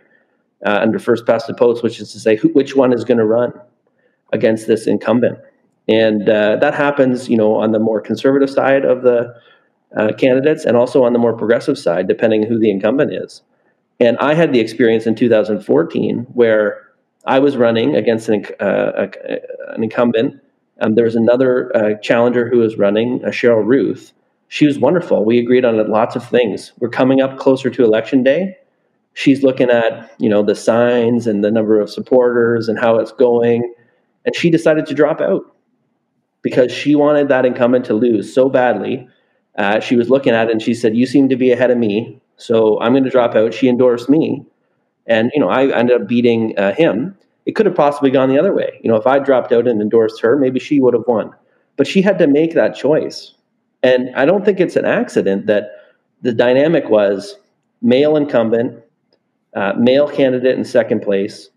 uh, 0.65 0.79
under 0.81 0.99
first 0.99 1.25
past 1.25 1.47
the 1.47 1.53
post, 1.53 1.83
which 1.83 1.99
is 1.99 2.11
to 2.13 2.19
say 2.19 2.35
who, 2.35 2.49
which 2.49 2.75
one 2.75 2.93
is 2.93 3.03
going 3.03 3.17
to 3.17 3.25
run 3.25 3.53
against 4.31 4.67
this 4.67 4.87
incumbent. 4.87 5.37
And 5.87 6.27
uh, 6.27 6.57
that 6.57 6.73
happens, 6.73 7.29
you 7.29 7.37
know, 7.37 7.55
on 7.55 7.71
the 7.71 7.79
more 7.79 8.01
conservative 8.01 8.49
side 8.49 8.85
of 8.85 9.03
the 9.03 9.35
uh, 9.95 10.13
candidates 10.17 10.65
and 10.65 10.75
also 10.75 11.03
on 11.03 11.13
the 11.13 11.19
more 11.19 11.33
progressive 11.33 11.77
side, 11.77 12.07
depending 12.07 12.43
who 12.43 12.59
the 12.59 12.71
incumbent 12.71 13.13
is. 13.13 13.41
And 13.99 14.17
I 14.17 14.33
had 14.33 14.51
the 14.51 14.59
experience 14.59 15.05
in 15.05 15.15
2014 15.15 16.27
where 16.33 16.81
I 17.25 17.39
was 17.39 17.55
running 17.55 17.95
against 17.95 18.29
an, 18.29 18.45
uh, 18.59 19.07
an 19.69 19.83
incumbent 19.83 20.41
um, 20.81 20.95
there 20.95 21.05
was 21.05 21.15
another 21.15 21.75
uh, 21.75 21.93
challenger 22.01 22.49
who 22.49 22.57
was 22.57 22.77
running, 22.77 23.19
Cheryl 23.27 23.65
Ruth. 23.65 24.11
She 24.55 24.65
was 24.65 24.79
wonderful. 24.79 25.25
We 25.25 25.37
agreed 25.37 25.65
on 25.65 25.75
lots 25.89 26.15
of 26.15 26.25
things. 26.25 26.71
We're 26.79 26.87
coming 26.87 27.19
up 27.19 27.37
closer 27.37 27.69
to 27.69 27.83
election 27.83 28.23
day. 28.23 28.55
She's 29.13 29.43
looking 29.43 29.69
at 29.69 30.09
you 30.17 30.29
know 30.29 30.43
the 30.43 30.55
signs 30.55 31.27
and 31.27 31.43
the 31.43 31.51
number 31.51 31.77
of 31.77 31.89
supporters 31.89 32.69
and 32.69 32.79
how 32.79 32.95
it's 32.95 33.11
going, 33.11 33.73
and 34.23 34.33
she 34.33 34.49
decided 34.49 34.85
to 34.85 34.93
drop 34.93 35.19
out 35.19 35.43
because 36.41 36.71
she 36.71 36.95
wanted 36.95 37.27
that 37.27 37.45
incumbent 37.45 37.83
to 37.87 37.95
lose 37.95 38.33
so 38.33 38.47
badly. 38.47 39.05
Uh, 39.57 39.81
she 39.81 39.97
was 39.97 40.09
looking 40.09 40.31
at 40.31 40.47
it 40.47 40.53
and 40.53 40.61
she 40.61 40.73
said, 40.73 40.95
"You 40.95 41.05
seem 41.05 41.27
to 41.27 41.35
be 41.35 41.51
ahead 41.51 41.69
of 41.69 41.77
me, 41.77 42.17
so 42.37 42.79
I'm 42.79 42.93
going 42.93 43.03
to 43.03 43.09
drop 43.09 43.35
out." 43.35 43.53
She 43.53 43.67
endorsed 43.67 44.07
me, 44.07 44.45
and 45.05 45.31
you 45.33 45.41
know 45.41 45.49
I 45.49 45.67
ended 45.77 46.01
up 46.01 46.07
beating 46.07 46.57
uh, 46.57 46.73
him 46.73 47.17
it 47.45 47.55
could 47.55 47.65
have 47.65 47.75
possibly 47.75 48.09
gone 48.09 48.29
the 48.29 48.39
other 48.39 48.53
way. 48.53 48.79
You 48.81 48.89
know, 48.89 48.95
if 48.95 49.05
I 49.05 49.19
dropped 49.19 49.51
out 49.51 49.67
and 49.67 49.81
endorsed 49.81 50.21
her, 50.21 50.37
maybe 50.37 50.61
she 50.61 50.79
would 50.79 50.93
have 50.93 51.03
won. 51.07 51.31
But 51.75 51.87
she 51.87 52.01
had 52.01 52.17
to 52.19 52.27
make 52.27 52.53
that 52.53 52.73
choice. 52.73 53.34
And 53.85 54.15
I 54.15 54.25
don't 54.25 54.43
think 54.43 54.59
it's 54.59 54.75
an 54.75 54.85
accident 54.85 55.45
that 55.45 55.69
the 56.23 56.33
dynamic 56.33 56.89
was 56.89 57.37
male 57.83 58.15
incumbent, 58.17 58.83
uh, 59.55 59.73
male 59.77 60.09
candidate 60.09 60.57
in 60.57 60.65
second 60.65 61.01
place, 61.01 61.49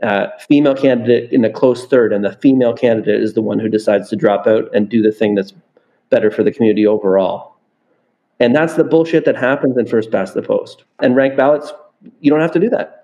uh, 0.00 0.28
female 0.48 0.76
candidate 0.76 1.32
in 1.32 1.44
a 1.44 1.50
close 1.50 1.84
third, 1.86 2.12
and 2.12 2.24
the 2.24 2.32
female 2.34 2.74
candidate 2.74 3.20
is 3.20 3.34
the 3.34 3.42
one 3.42 3.58
who 3.58 3.68
decides 3.68 4.08
to 4.10 4.16
drop 4.16 4.46
out 4.46 4.72
and 4.72 4.88
do 4.88 5.02
the 5.02 5.10
thing 5.10 5.34
that's 5.34 5.52
better 6.10 6.30
for 6.30 6.44
the 6.44 6.52
community 6.52 6.86
overall. 6.86 7.56
And 8.38 8.54
that's 8.54 8.74
the 8.74 8.84
bullshit 8.84 9.24
that 9.24 9.36
happens 9.36 9.76
in 9.76 9.86
first 9.86 10.12
past 10.12 10.34
the 10.34 10.42
post. 10.42 10.84
And 11.00 11.16
ranked 11.16 11.36
ballots, 11.36 11.72
you 12.20 12.30
don't 12.30 12.40
have 12.40 12.52
to 12.52 12.60
do 12.60 12.70
that 12.70 13.03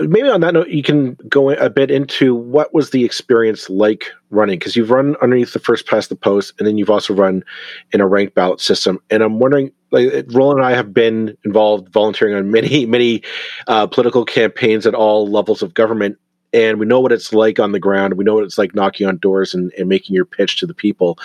maybe 0.00 0.28
on 0.28 0.40
that 0.40 0.54
note, 0.54 0.68
you 0.68 0.82
can 0.82 1.14
go 1.28 1.50
a 1.50 1.70
bit 1.70 1.90
into 1.90 2.34
what 2.34 2.72
was 2.74 2.90
the 2.90 3.04
experience 3.04 3.68
like 3.70 4.06
running 4.30 4.58
because 4.58 4.76
you've 4.76 4.90
run 4.90 5.16
underneath 5.22 5.52
the 5.52 5.58
first 5.58 5.86
past 5.86 6.08
the 6.08 6.16
post, 6.16 6.54
and 6.58 6.66
then 6.66 6.78
you've 6.78 6.90
also 6.90 7.14
run 7.14 7.44
in 7.92 8.00
a 8.00 8.06
ranked 8.06 8.34
ballot 8.34 8.60
system. 8.60 9.00
And 9.10 9.22
I'm 9.22 9.38
wondering, 9.38 9.70
like 9.90 10.24
Roland 10.28 10.60
and 10.60 10.66
I 10.66 10.72
have 10.72 10.92
been 10.92 11.36
involved 11.44 11.92
volunteering 11.92 12.34
on 12.34 12.50
many, 12.50 12.86
many 12.86 13.22
uh, 13.66 13.86
political 13.86 14.24
campaigns 14.24 14.86
at 14.86 14.94
all 14.94 15.28
levels 15.28 15.62
of 15.62 15.74
government, 15.74 16.18
and 16.52 16.78
we 16.78 16.86
know 16.86 17.00
what 17.00 17.12
it's 17.12 17.32
like 17.32 17.58
on 17.58 17.72
the 17.72 17.80
ground. 17.80 18.14
We 18.14 18.24
know 18.24 18.34
what 18.34 18.44
it's 18.44 18.58
like 18.58 18.74
knocking 18.74 19.06
on 19.06 19.18
doors 19.18 19.54
and, 19.54 19.72
and 19.78 19.88
making 19.88 20.14
your 20.14 20.24
pitch 20.24 20.58
to 20.58 20.66
the 20.66 20.74
people. 20.74 21.18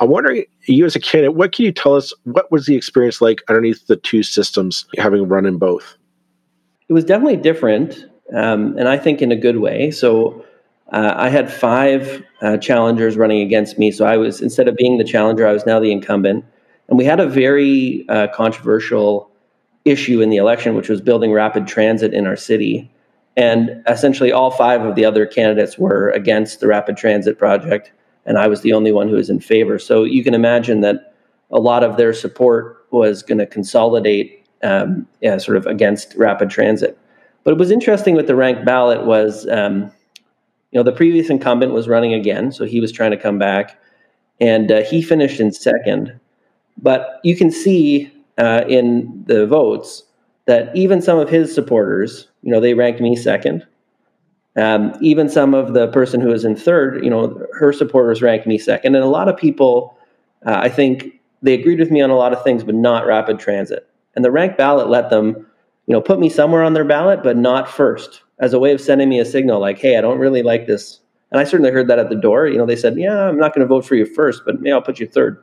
I'm 0.00 0.08
wondering, 0.08 0.44
you 0.64 0.84
as 0.84 0.96
a 0.96 1.00
candidate, 1.00 1.36
what 1.36 1.52
can 1.52 1.64
you 1.64 1.72
tell 1.72 1.94
us? 1.94 2.12
What 2.24 2.50
was 2.50 2.66
the 2.66 2.74
experience 2.74 3.20
like 3.20 3.42
underneath 3.48 3.86
the 3.86 3.96
two 3.96 4.22
systems, 4.22 4.86
having 4.98 5.28
run 5.28 5.46
in 5.46 5.58
both? 5.58 5.96
It 6.92 6.94
was 6.94 7.06
definitely 7.06 7.38
different, 7.38 8.04
um, 8.34 8.76
and 8.76 8.86
I 8.86 8.98
think 8.98 9.22
in 9.22 9.32
a 9.32 9.36
good 9.36 9.56
way. 9.60 9.90
So 9.90 10.44
uh, 10.92 11.14
I 11.16 11.30
had 11.30 11.50
five 11.50 12.22
uh, 12.42 12.58
challengers 12.58 13.16
running 13.16 13.40
against 13.40 13.78
me. 13.78 13.90
So 13.90 14.04
I 14.04 14.18
was 14.18 14.42
instead 14.42 14.68
of 14.68 14.76
being 14.76 14.98
the 14.98 15.04
challenger, 15.04 15.46
I 15.46 15.52
was 15.52 15.64
now 15.64 15.80
the 15.80 15.90
incumbent, 15.90 16.44
and 16.88 16.98
we 16.98 17.06
had 17.06 17.18
a 17.18 17.26
very 17.26 18.06
uh, 18.10 18.28
controversial 18.34 19.30
issue 19.86 20.20
in 20.20 20.28
the 20.28 20.36
election, 20.36 20.74
which 20.74 20.90
was 20.90 21.00
building 21.00 21.32
rapid 21.32 21.66
transit 21.66 22.12
in 22.12 22.26
our 22.26 22.36
city. 22.36 22.92
And 23.38 23.82
essentially, 23.88 24.30
all 24.30 24.50
five 24.50 24.82
of 24.82 24.94
the 24.94 25.06
other 25.06 25.24
candidates 25.24 25.78
were 25.78 26.10
against 26.10 26.60
the 26.60 26.66
rapid 26.66 26.98
transit 26.98 27.38
project, 27.38 27.90
and 28.26 28.36
I 28.36 28.48
was 28.48 28.60
the 28.60 28.74
only 28.74 28.92
one 28.92 29.08
who 29.08 29.16
was 29.16 29.30
in 29.30 29.40
favor. 29.40 29.78
So 29.78 30.04
you 30.04 30.22
can 30.22 30.34
imagine 30.34 30.82
that 30.82 31.14
a 31.50 31.58
lot 31.58 31.84
of 31.84 31.96
their 31.96 32.12
support 32.12 32.84
was 32.90 33.22
going 33.22 33.38
to 33.38 33.46
consolidate 33.46 34.41
um, 34.62 35.06
yeah, 35.20 35.38
sort 35.38 35.56
of 35.56 35.66
against 35.66 36.14
rapid 36.16 36.50
transit. 36.50 36.98
But 37.44 37.52
it 37.52 37.58
was 37.58 37.70
interesting 37.70 38.14
with 38.14 38.26
the 38.26 38.36
ranked 38.36 38.64
ballot 38.64 39.04
was, 39.04 39.48
um, 39.48 39.90
you 40.70 40.78
know, 40.78 40.82
the 40.82 40.92
previous 40.92 41.28
incumbent 41.28 41.72
was 41.72 41.88
running 41.88 42.14
again, 42.14 42.52
so 42.52 42.64
he 42.64 42.80
was 42.80 42.92
trying 42.92 43.10
to 43.10 43.16
come 43.16 43.38
back, 43.38 43.80
and 44.40 44.70
uh, 44.70 44.82
he 44.82 45.02
finished 45.02 45.40
in 45.40 45.52
second. 45.52 46.18
But 46.78 47.20
you 47.24 47.36
can 47.36 47.50
see 47.50 48.12
uh, 48.38 48.64
in 48.68 49.24
the 49.26 49.46
votes 49.46 50.04
that 50.46 50.74
even 50.74 51.02
some 51.02 51.18
of 51.18 51.28
his 51.28 51.54
supporters, 51.54 52.28
you 52.42 52.50
know, 52.50 52.60
they 52.60 52.74
ranked 52.74 53.00
me 53.00 53.14
second, 53.16 53.66
Um, 54.56 54.92
even 55.00 55.28
some 55.28 55.54
of 55.54 55.72
the 55.72 55.88
person 55.88 56.20
who 56.20 56.28
was 56.28 56.44
in 56.44 56.56
third, 56.56 57.02
you 57.04 57.10
know, 57.10 57.40
her 57.54 57.72
supporters 57.72 58.20
ranked 58.20 58.46
me 58.46 58.58
second. 58.58 58.94
And 58.94 59.04
a 59.04 59.08
lot 59.08 59.28
of 59.28 59.36
people, 59.36 59.96
uh, 60.44 60.58
I 60.62 60.68
think, 60.68 61.20
they 61.42 61.54
agreed 61.54 61.78
with 61.78 61.90
me 61.90 62.02
on 62.02 62.10
a 62.10 62.16
lot 62.16 62.32
of 62.32 62.42
things, 62.44 62.62
but 62.62 62.74
not 62.74 63.06
rapid 63.06 63.38
transit. 63.38 63.88
And 64.14 64.24
the 64.24 64.30
rank 64.30 64.56
ballot 64.56 64.88
let 64.88 65.10
them, 65.10 65.46
you 65.86 65.92
know, 65.92 66.00
put 66.00 66.18
me 66.18 66.28
somewhere 66.28 66.62
on 66.62 66.74
their 66.74 66.84
ballot, 66.84 67.22
but 67.22 67.36
not 67.36 67.68
first, 67.68 68.22
as 68.40 68.52
a 68.52 68.58
way 68.58 68.72
of 68.72 68.80
sending 68.80 69.08
me 69.08 69.18
a 69.18 69.24
signal 69.24 69.60
like, 69.60 69.78
hey, 69.78 69.96
I 69.96 70.00
don't 70.00 70.18
really 70.18 70.42
like 70.42 70.66
this. 70.66 71.00
And 71.30 71.40
I 71.40 71.44
certainly 71.44 71.70
heard 71.70 71.88
that 71.88 71.98
at 71.98 72.10
the 72.10 72.16
door. 72.16 72.46
You 72.46 72.58
know, 72.58 72.66
they 72.66 72.76
said, 72.76 72.98
yeah, 72.98 73.28
I'm 73.28 73.38
not 73.38 73.54
going 73.54 73.66
to 73.66 73.66
vote 73.66 73.86
for 73.86 73.94
you 73.94 74.04
first, 74.04 74.42
but 74.44 74.60
maybe 74.60 74.72
I'll 74.72 74.82
put 74.82 75.00
you 75.00 75.06
third. 75.06 75.42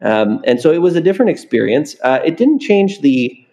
Um, 0.00 0.40
and 0.44 0.60
so 0.60 0.70
it 0.70 0.78
was 0.78 0.94
a 0.94 1.00
different 1.00 1.30
experience. 1.30 1.96
Uh, 2.04 2.20
it 2.24 2.36
didn't 2.36 2.60
change 2.60 3.00
the 3.00 3.44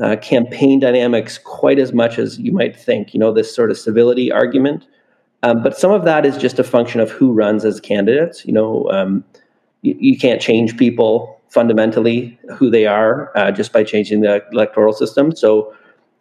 uh, 0.00 0.16
campaign 0.16 0.80
dynamics 0.80 1.38
quite 1.38 1.78
as 1.78 1.92
much 1.92 2.18
as 2.18 2.38
you 2.38 2.52
might 2.52 2.76
think. 2.76 3.12
You 3.12 3.20
know, 3.20 3.32
this 3.32 3.54
sort 3.54 3.70
of 3.70 3.78
civility 3.78 4.30
argument. 4.30 4.86
Um, 5.42 5.62
but 5.62 5.76
some 5.76 5.90
of 5.90 6.04
that 6.04 6.24
is 6.24 6.36
just 6.38 6.58
a 6.58 6.64
function 6.64 7.00
of 7.00 7.10
who 7.10 7.32
runs 7.32 7.64
as 7.64 7.80
candidates. 7.80 8.46
You 8.46 8.52
know, 8.52 8.90
um, 8.90 9.24
you, 9.82 9.94
you, 9.98 10.18
can't 10.18 10.40
change 10.40 10.76
people 10.78 11.40
fundamentally 11.54 12.36
who 12.56 12.68
they 12.68 12.84
are 12.84 13.30
uh, 13.38 13.52
just 13.52 13.72
by 13.72 13.84
changing 13.84 14.20
the 14.20 14.44
electoral 14.50 14.92
system. 14.92 15.34
So 15.34 15.72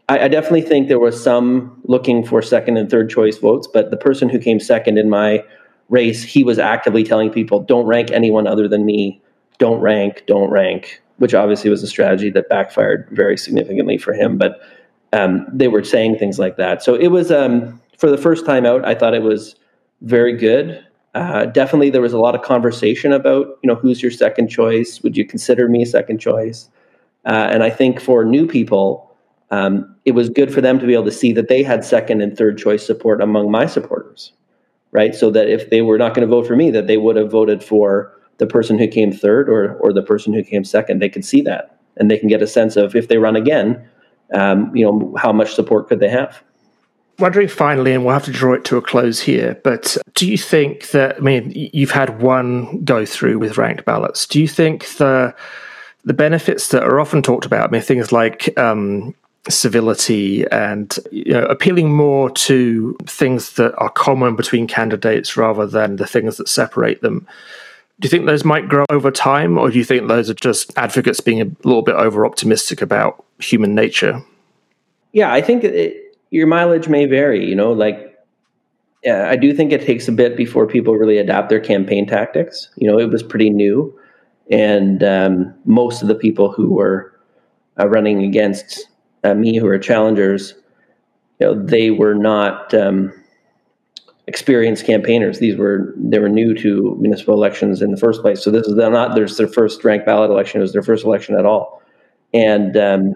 I, 0.08 0.20
I, 0.20 0.28
definitely 0.28 0.62
think 0.62 0.88
there 0.88 1.00
was 1.00 1.22
some 1.22 1.82
looking 1.86 2.24
for 2.24 2.42
second 2.44 2.78
and 2.78 2.90
third 2.90 3.10
choice 3.10 3.40
votes, 3.40 3.68
but 3.68 3.90
the 3.90 3.98
person 3.98 4.30
who 4.30 4.38
came 4.38 4.60
second 4.60 5.00
in 5.00 5.10
my 5.10 5.44
race, 5.90 6.22
he 6.22 6.44
was 6.44 6.60
actively 6.60 7.04
telling 7.04 7.32
people, 7.32 7.62
don't 7.62 7.88
rank 7.88 8.12
anyone 8.12 8.46
other 8.46 8.68
than 8.68 8.86
me. 8.86 9.20
Don't 9.58 9.82
rank, 9.82 10.24
don't 10.28 10.52
rank, 10.52 11.02
which 11.18 11.34
obviously 11.34 11.70
was 11.72 11.82
a 11.82 11.88
strategy 11.88 12.30
that 12.30 12.48
backfired 12.48 13.08
very 13.12 13.38
significantly 13.38 13.98
for 13.98 14.14
him. 14.14 14.38
But 14.38 14.62
um, 15.14 15.48
they 15.52 15.68
were 15.68 15.84
saying 15.84 16.20
things 16.20 16.38
like 16.38 16.58
that. 16.58 16.84
So 16.84 16.94
it 16.94 17.08
was, 17.08 17.32
um, 17.32 17.82
for 17.98 18.10
the 18.12 18.18
first 18.18 18.46
time 18.46 18.66
out, 18.66 18.86
I 18.86 18.94
thought 18.94 19.16
it 19.16 19.24
was 19.24 19.56
very 20.02 20.38
good. 20.38 20.86
Uh, 21.14 21.46
definitely, 21.46 21.90
there 21.90 22.02
was 22.02 22.14
a 22.14 22.20
lot 22.20 22.34
of 22.34 22.42
conversation 22.42 23.12
about, 23.12 23.60
you 23.62 23.68
know, 23.68 23.76
who's 23.76 24.02
your 24.02 24.12
second 24.12 24.48
choice? 24.48 25.02
Would 25.04 25.16
you 25.16 25.26
consider 25.26 25.70
me 25.70 25.86
second 25.86 26.20
choice? 26.20 26.70
Uh, 27.26 27.50
and 27.52 27.64
I 27.64 27.70
think 27.70 28.02
for 28.02 28.26
new 28.26 28.48
people, 28.48 29.16
um, 29.52 29.96
it 30.06 30.12
was 30.12 30.30
good 30.30 30.52
for 30.52 30.62
them 30.62 30.80
to 30.80 30.88
be 30.88 30.94
able 30.94 31.06
to 31.06 31.12
see 31.12 31.32
that 31.34 31.48
they 31.48 31.62
had 31.62 31.86
second 31.86 32.22
and 32.22 32.36
third 32.36 32.58
choice 32.58 32.86
support 32.86 33.22
among 33.22 33.52
my 33.52 33.68
supporters, 33.68 34.34
right? 34.92 35.14
So 35.14 35.30
that 35.32 35.48
if 35.48 35.70
they 35.70 35.84
were 35.84 36.00
not 36.00 36.16
going 36.16 36.28
to 36.28 36.36
vote 36.36 36.48
for 36.48 36.56
me, 36.56 36.72
that 36.72 36.88
they 36.88 36.98
would 36.98 37.16
have 37.16 37.30
voted 37.30 37.64
for 37.64 38.12
the 38.40 38.48
person 38.48 38.80
who 38.80 38.88
came 38.88 39.12
third 39.12 39.48
or 39.48 39.76
or 39.76 39.94
the 39.94 40.02
person 40.02 40.34
who 40.34 40.44
came 40.44 40.64
second. 40.64 41.00
They 41.00 41.10
could 41.10 41.24
see 41.24 41.42
that, 41.44 41.78
and 41.98 42.10
they 42.10 42.18
can 42.18 42.28
get 42.28 42.42
a 42.42 42.48
sense 42.48 42.76
of 42.76 42.96
if 42.96 43.08
they 43.08 43.18
run 43.18 43.36
again, 43.36 43.88
um, 44.34 44.76
you 44.76 44.84
know, 44.84 45.14
how 45.18 45.32
much 45.32 45.54
support 45.54 45.88
could 45.88 46.00
they 46.00 46.10
have 46.10 46.44
wondering 47.24 47.48
finally, 47.48 47.94
and 47.94 48.04
we'll 48.04 48.14
have 48.14 48.26
to 48.26 48.32
draw 48.32 48.54
it 48.54 48.66
to 48.66 48.78
a 48.78 48.82
close 48.82 49.22
here, 49.22 49.60
but 49.64 49.98
do 50.14 50.30
you 50.30 50.38
think 50.38 50.92
that, 50.92 51.16
I 51.18 51.20
mean, 51.22 51.52
you've 51.56 51.92
had 51.92 52.22
one 52.22 52.84
go 52.84 53.06
through 53.06 53.40
with 53.40 53.58
ranked 53.58 53.86
ballots. 53.86 54.28
Do 54.28 54.40
you 54.42 54.48
think 54.48 54.98
the 54.98 55.34
the 56.04 56.14
benefits 56.14 56.68
that 56.68 56.84
are 56.84 57.00
often 57.00 57.22
talked 57.22 57.46
about, 57.46 57.70
I 57.70 57.72
mean, 57.72 57.82
things 57.82 58.12
like 58.12 58.56
um, 58.60 59.16
civility 59.48 60.46
and 60.52 61.00
you 61.12 61.32
know, 61.32 61.46
appealing 61.46 61.94
more 61.94 62.30
to 62.30 62.98
things 63.08 63.54
that 63.54 63.74
are 63.78 63.90
common 63.90 64.36
between 64.36 64.68
candidates 64.68 65.38
rather 65.38 65.66
than 65.66 65.96
the 65.96 66.06
things 66.06 66.36
that 66.38 66.50
separate 66.50 67.02
them. 67.02 67.26
Do 68.02 68.06
you 68.06 68.10
think 68.10 68.26
those 68.26 68.44
might 68.44 68.68
grow 68.68 68.86
over 68.90 69.12
time, 69.12 69.58
or 69.58 69.70
do 69.70 69.78
you 69.78 69.86
think 69.86 70.10
those 70.10 70.30
are 70.30 70.34
just 70.34 70.78
advocates 70.78 71.22
being 71.22 71.42
a 71.42 71.46
little 71.64 71.84
bit 71.84 71.96
over 71.96 72.26
optimistic 72.26 72.82
about 72.82 73.24
human 73.40 73.74
nature? 73.74 74.22
Yeah, 75.14 75.32
I 75.32 75.42
think 75.42 75.64
it, 75.64 76.03
your 76.34 76.48
mileage 76.48 76.88
may 76.88 77.06
vary. 77.06 77.48
You 77.48 77.56
know, 77.56 77.72
like 77.72 78.18
yeah, 79.04 79.30
I 79.30 79.36
do 79.36 79.54
think 79.54 79.72
it 79.72 79.86
takes 79.86 80.08
a 80.08 80.12
bit 80.12 80.36
before 80.36 80.66
people 80.66 80.96
really 80.96 81.20
adapt 81.20 81.50
their 81.50 81.60
campaign 81.60 82.08
tactics. 82.08 82.70
You 82.76 82.90
know, 82.90 82.98
it 82.98 83.10
was 83.12 83.22
pretty 83.22 83.52
new, 83.52 83.98
and 84.50 85.04
um, 85.04 85.54
most 85.66 86.02
of 86.02 86.08
the 86.08 86.16
people 86.16 86.52
who 86.52 86.74
were 86.74 87.14
uh, 87.80 87.88
running 87.88 88.24
against 88.24 88.90
uh, 89.24 89.36
me, 89.36 89.58
who 89.58 89.68
are 89.68 89.78
challengers, 89.78 90.56
you 91.40 91.46
know, 91.46 91.54
they 91.54 91.92
were 91.92 92.16
not 92.16 92.74
um, 92.74 93.14
experienced 94.26 94.88
campaigners. 94.88 95.38
These 95.38 95.56
were 95.56 95.94
they 95.98 96.18
were 96.18 96.30
new 96.30 96.56
to 96.56 96.98
municipal 97.00 97.36
elections 97.36 97.84
in 97.84 97.92
the 97.92 97.98
first 97.98 98.24
place. 98.24 98.44
So 98.44 98.50
this 98.50 98.66
is 98.66 98.74
not 98.74 99.14
there's 99.14 99.38
their 99.38 99.48
first 99.48 99.84
ranked 99.84 100.08
ballot 100.08 100.32
election. 100.32 100.62
It 100.62 100.64
was 100.64 100.74
their 100.74 100.82
first 100.82 101.06
election 101.06 101.38
at 101.38 101.46
all, 101.46 101.84
and 102.34 102.76
um, 102.76 103.14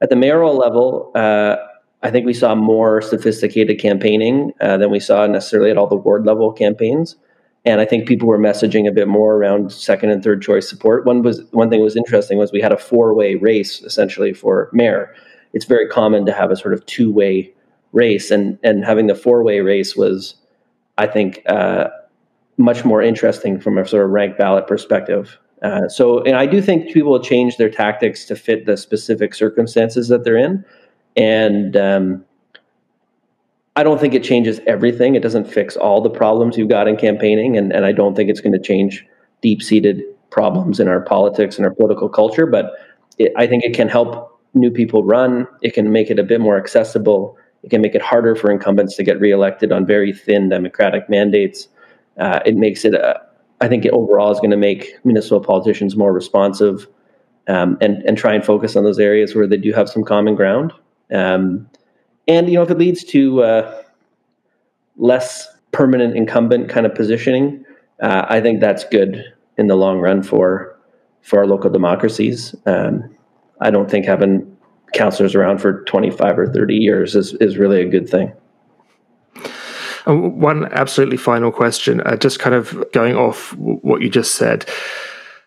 at 0.00 0.08
the 0.08 0.16
mayoral 0.16 0.56
level. 0.56 1.12
Uh, 1.14 1.56
I 2.02 2.10
think 2.10 2.26
we 2.26 2.34
saw 2.34 2.54
more 2.54 3.02
sophisticated 3.02 3.78
campaigning 3.78 4.52
uh, 4.60 4.78
than 4.78 4.90
we 4.90 5.00
saw 5.00 5.26
necessarily 5.26 5.70
at 5.70 5.76
all 5.76 5.86
the 5.86 5.96
ward 5.96 6.26
level 6.26 6.52
campaigns. 6.52 7.16
And 7.64 7.80
I 7.80 7.84
think 7.84 8.08
people 8.08 8.26
were 8.26 8.38
messaging 8.38 8.88
a 8.88 8.92
bit 8.92 9.06
more 9.06 9.36
around 9.36 9.70
second 9.70 10.10
and 10.10 10.24
third 10.24 10.40
choice 10.40 10.68
support. 10.68 11.04
One 11.04 11.22
was 11.22 11.42
one 11.50 11.68
thing 11.68 11.80
that 11.80 11.84
was 11.84 11.96
interesting 11.96 12.38
was 12.38 12.52
we 12.52 12.60
had 12.60 12.72
a 12.72 12.78
four 12.78 13.12
way 13.12 13.34
race 13.34 13.82
essentially 13.82 14.32
for 14.32 14.70
mayor. 14.72 15.14
It's 15.52 15.66
very 15.66 15.86
common 15.86 16.24
to 16.24 16.32
have 16.32 16.50
a 16.50 16.56
sort 16.56 16.72
of 16.72 16.84
two 16.86 17.12
way 17.12 17.52
race, 17.92 18.30
and 18.30 18.58
and 18.62 18.82
having 18.84 19.08
the 19.08 19.14
four 19.14 19.42
way 19.42 19.60
race 19.60 19.94
was, 19.94 20.36
I 20.96 21.06
think, 21.06 21.42
uh, 21.46 21.88
much 22.56 22.84
more 22.84 23.02
interesting 23.02 23.60
from 23.60 23.76
a 23.76 23.86
sort 23.86 24.06
of 24.06 24.10
ranked 24.10 24.38
ballot 24.38 24.66
perspective. 24.66 25.38
Uh, 25.62 25.86
so, 25.88 26.22
and 26.22 26.36
I 26.36 26.46
do 26.46 26.62
think 26.62 26.90
people 26.94 27.10
will 27.10 27.22
change 27.22 27.58
their 27.58 27.68
tactics 27.68 28.24
to 28.26 28.36
fit 28.36 28.64
the 28.64 28.78
specific 28.78 29.34
circumstances 29.34 30.08
that 30.08 30.24
they're 30.24 30.38
in. 30.38 30.64
And 31.20 31.76
um, 31.76 32.24
I 33.76 33.82
don't 33.82 34.00
think 34.00 34.14
it 34.14 34.24
changes 34.24 34.58
everything. 34.66 35.16
It 35.16 35.22
doesn't 35.22 35.44
fix 35.44 35.76
all 35.76 36.00
the 36.00 36.08
problems 36.08 36.56
you've 36.56 36.70
got 36.70 36.88
in 36.88 36.96
campaigning. 36.96 37.58
And, 37.58 37.72
and 37.74 37.84
I 37.84 37.92
don't 37.92 38.14
think 38.16 38.30
it's 38.30 38.40
going 38.40 38.54
to 38.54 38.58
change 38.58 39.06
deep 39.42 39.62
seated 39.62 40.02
problems 40.30 40.80
in 40.80 40.88
our 40.88 41.02
politics 41.02 41.56
and 41.56 41.66
our 41.66 41.74
political 41.74 42.08
culture. 42.08 42.46
But 42.46 42.72
it, 43.18 43.32
I 43.36 43.46
think 43.46 43.64
it 43.64 43.74
can 43.74 43.86
help 43.86 44.40
new 44.54 44.70
people 44.70 45.04
run. 45.04 45.46
It 45.60 45.74
can 45.74 45.92
make 45.92 46.10
it 46.10 46.18
a 46.18 46.22
bit 46.22 46.40
more 46.40 46.56
accessible. 46.56 47.36
It 47.62 47.68
can 47.68 47.82
make 47.82 47.94
it 47.94 48.00
harder 48.00 48.34
for 48.34 48.50
incumbents 48.50 48.96
to 48.96 49.04
get 49.04 49.20
reelected 49.20 49.72
on 49.72 49.84
very 49.84 50.14
thin 50.14 50.48
democratic 50.48 51.10
mandates. 51.10 51.68
Uh, 52.18 52.40
it 52.46 52.56
makes 52.56 52.86
it, 52.86 52.94
a, 52.94 53.20
I 53.60 53.68
think, 53.68 53.84
it 53.84 53.92
overall 53.92 54.32
is 54.32 54.38
going 54.38 54.52
to 54.52 54.56
make 54.56 54.94
municipal 55.04 55.40
politicians 55.40 55.96
more 55.96 56.14
responsive 56.14 56.86
um, 57.46 57.76
and, 57.82 57.98
and 58.04 58.16
try 58.16 58.32
and 58.32 58.42
focus 58.42 58.74
on 58.74 58.84
those 58.84 58.98
areas 58.98 59.34
where 59.34 59.46
they 59.46 59.58
do 59.58 59.74
have 59.74 59.90
some 59.90 60.02
common 60.02 60.34
ground. 60.34 60.72
Um, 61.12 61.68
and 62.28 62.48
you 62.48 62.54
know, 62.54 62.62
if 62.62 62.70
it 62.70 62.78
leads 62.78 63.04
to 63.04 63.42
uh, 63.42 63.82
less 64.96 65.48
permanent 65.72 66.16
incumbent 66.16 66.68
kind 66.68 66.86
of 66.86 66.94
positioning, 66.94 67.64
uh, 68.02 68.26
I 68.28 68.40
think 68.40 68.60
that's 68.60 68.84
good 68.84 69.24
in 69.56 69.66
the 69.66 69.76
long 69.76 69.98
run 69.98 70.22
for 70.22 70.76
for 71.22 71.38
our 71.40 71.46
local 71.46 71.70
democracies. 71.70 72.54
Um, 72.66 73.14
I 73.60 73.70
don't 73.70 73.90
think 73.90 74.06
having 74.06 74.56
councillors 74.94 75.34
around 75.34 75.58
for 75.58 75.84
25 75.84 76.38
or 76.38 76.46
30 76.46 76.74
years 76.74 77.14
is, 77.14 77.34
is 77.34 77.58
really 77.58 77.80
a 77.80 77.88
good 77.88 78.08
thing. 78.08 78.32
one 80.06 80.64
absolutely 80.72 81.16
final 81.16 81.52
question, 81.52 82.00
uh, 82.00 82.16
just 82.16 82.38
kind 82.38 82.54
of 82.54 82.84
going 82.92 83.16
off 83.16 83.54
what 83.56 84.00
you 84.00 84.08
just 84.08 84.34
said 84.34 84.68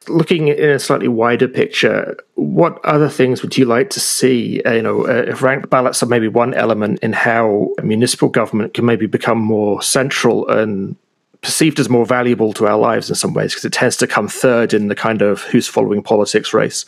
looking 0.10 0.48
in 0.48 0.70
a 0.70 0.80
slightly 0.80 1.08
wider 1.08 1.48
picture, 1.48 2.18
what 2.36 2.84
other 2.86 3.10
things 3.10 3.42
would 3.42 3.58
you 3.58 3.66
like 3.66 3.90
to 3.92 4.00
see? 4.00 4.62
Uh, 4.64 4.74
you 4.74 4.82
know, 4.82 5.08
uh, 5.08 5.26
if 5.28 5.42
ranked 5.42 5.70
ballots 5.70 6.04
are 6.04 6.08
maybe 6.08 6.28
one 6.28 6.54
element 6.54 7.00
in 7.00 7.14
how 7.14 7.70
municipal 7.84 8.30
government 8.30 8.74
can 8.74 8.86
maybe 8.86 9.06
become 9.06 9.40
more 9.40 9.82
central 9.82 10.48
and 10.50 10.96
perceived 11.42 11.80
as 11.80 11.90
more 11.90 12.06
valuable 12.06 12.54
to 12.54 12.66
our 12.68 12.78
lives 12.78 13.10
in 13.10 13.16
some 13.16 13.34
ways, 13.34 13.52
because 13.52 13.66
it 13.66 13.74
tends 13.74 13.98
to 13.98 14.08
come 14.08 14.28
third 14.28 14.74
in 14.74 14.88
the 14.88 14.96
kind 14.96 15.22
of 15.22 15.42
who's 15.42 15.68
following 15.68 16.02
politics 16.02 16.54
race. 16.54 16.86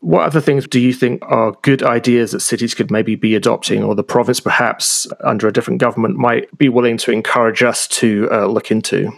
What 0.00 0.22
other 0.22 0.40
things 0.40 0.66
do 0.66 0.80
you 0.80 0.94
think 0.94 1.22
are 1.26 1.52
good 1.60 1.82
ideas 1.82 2.32
that 2.32 2.40
cities 2.40 2.72
could 2.72 2.90
maybe 2.90 3.16
be 3.16 3.34
adopting, 3.34 3.84
or 3.84 3.94
the 3.94 4.02
province 4.02 4.40
perhaps 4.40 5.06
under 5.20 5.46
a 5.46 5.52
different 5.52 5.80
government 5.80 6.16
might 6.16 6.56
be 6.56 6.70
willing 6.70 6.96
to 6.96 7.12
encourage 7.12 7.62
us 7.62 7.86
to 7.88 8.26
uh, 8.32 8.46
look 8.46 8.70
into? 8.70 9.12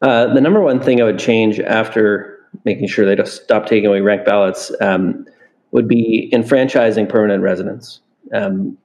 Uh, 0.00 0.32
the 0.32 0.40
number 0.40 0.60
one 0.60 0.80
thing 0.80 1.00
I 1.00 1.04
would 1.04 1.18
change 1.18 1.58
after 1.60 2.38
making 2.64 2.88
sure 2.88 3.04
they 3.04 3.22
stop 3.24 3.66
taking 3.66 3.86
away 3.86 4.00
ranked 4.00 4.26
ballots 4.26 4.72
um, 4.80 5.26
would 5.72 5.88
be 5.88 6.30
enfranchising 6.32 7.06
permanent 7.06 7.42
residents. 7.42 8.00
Um, 8.32 8.78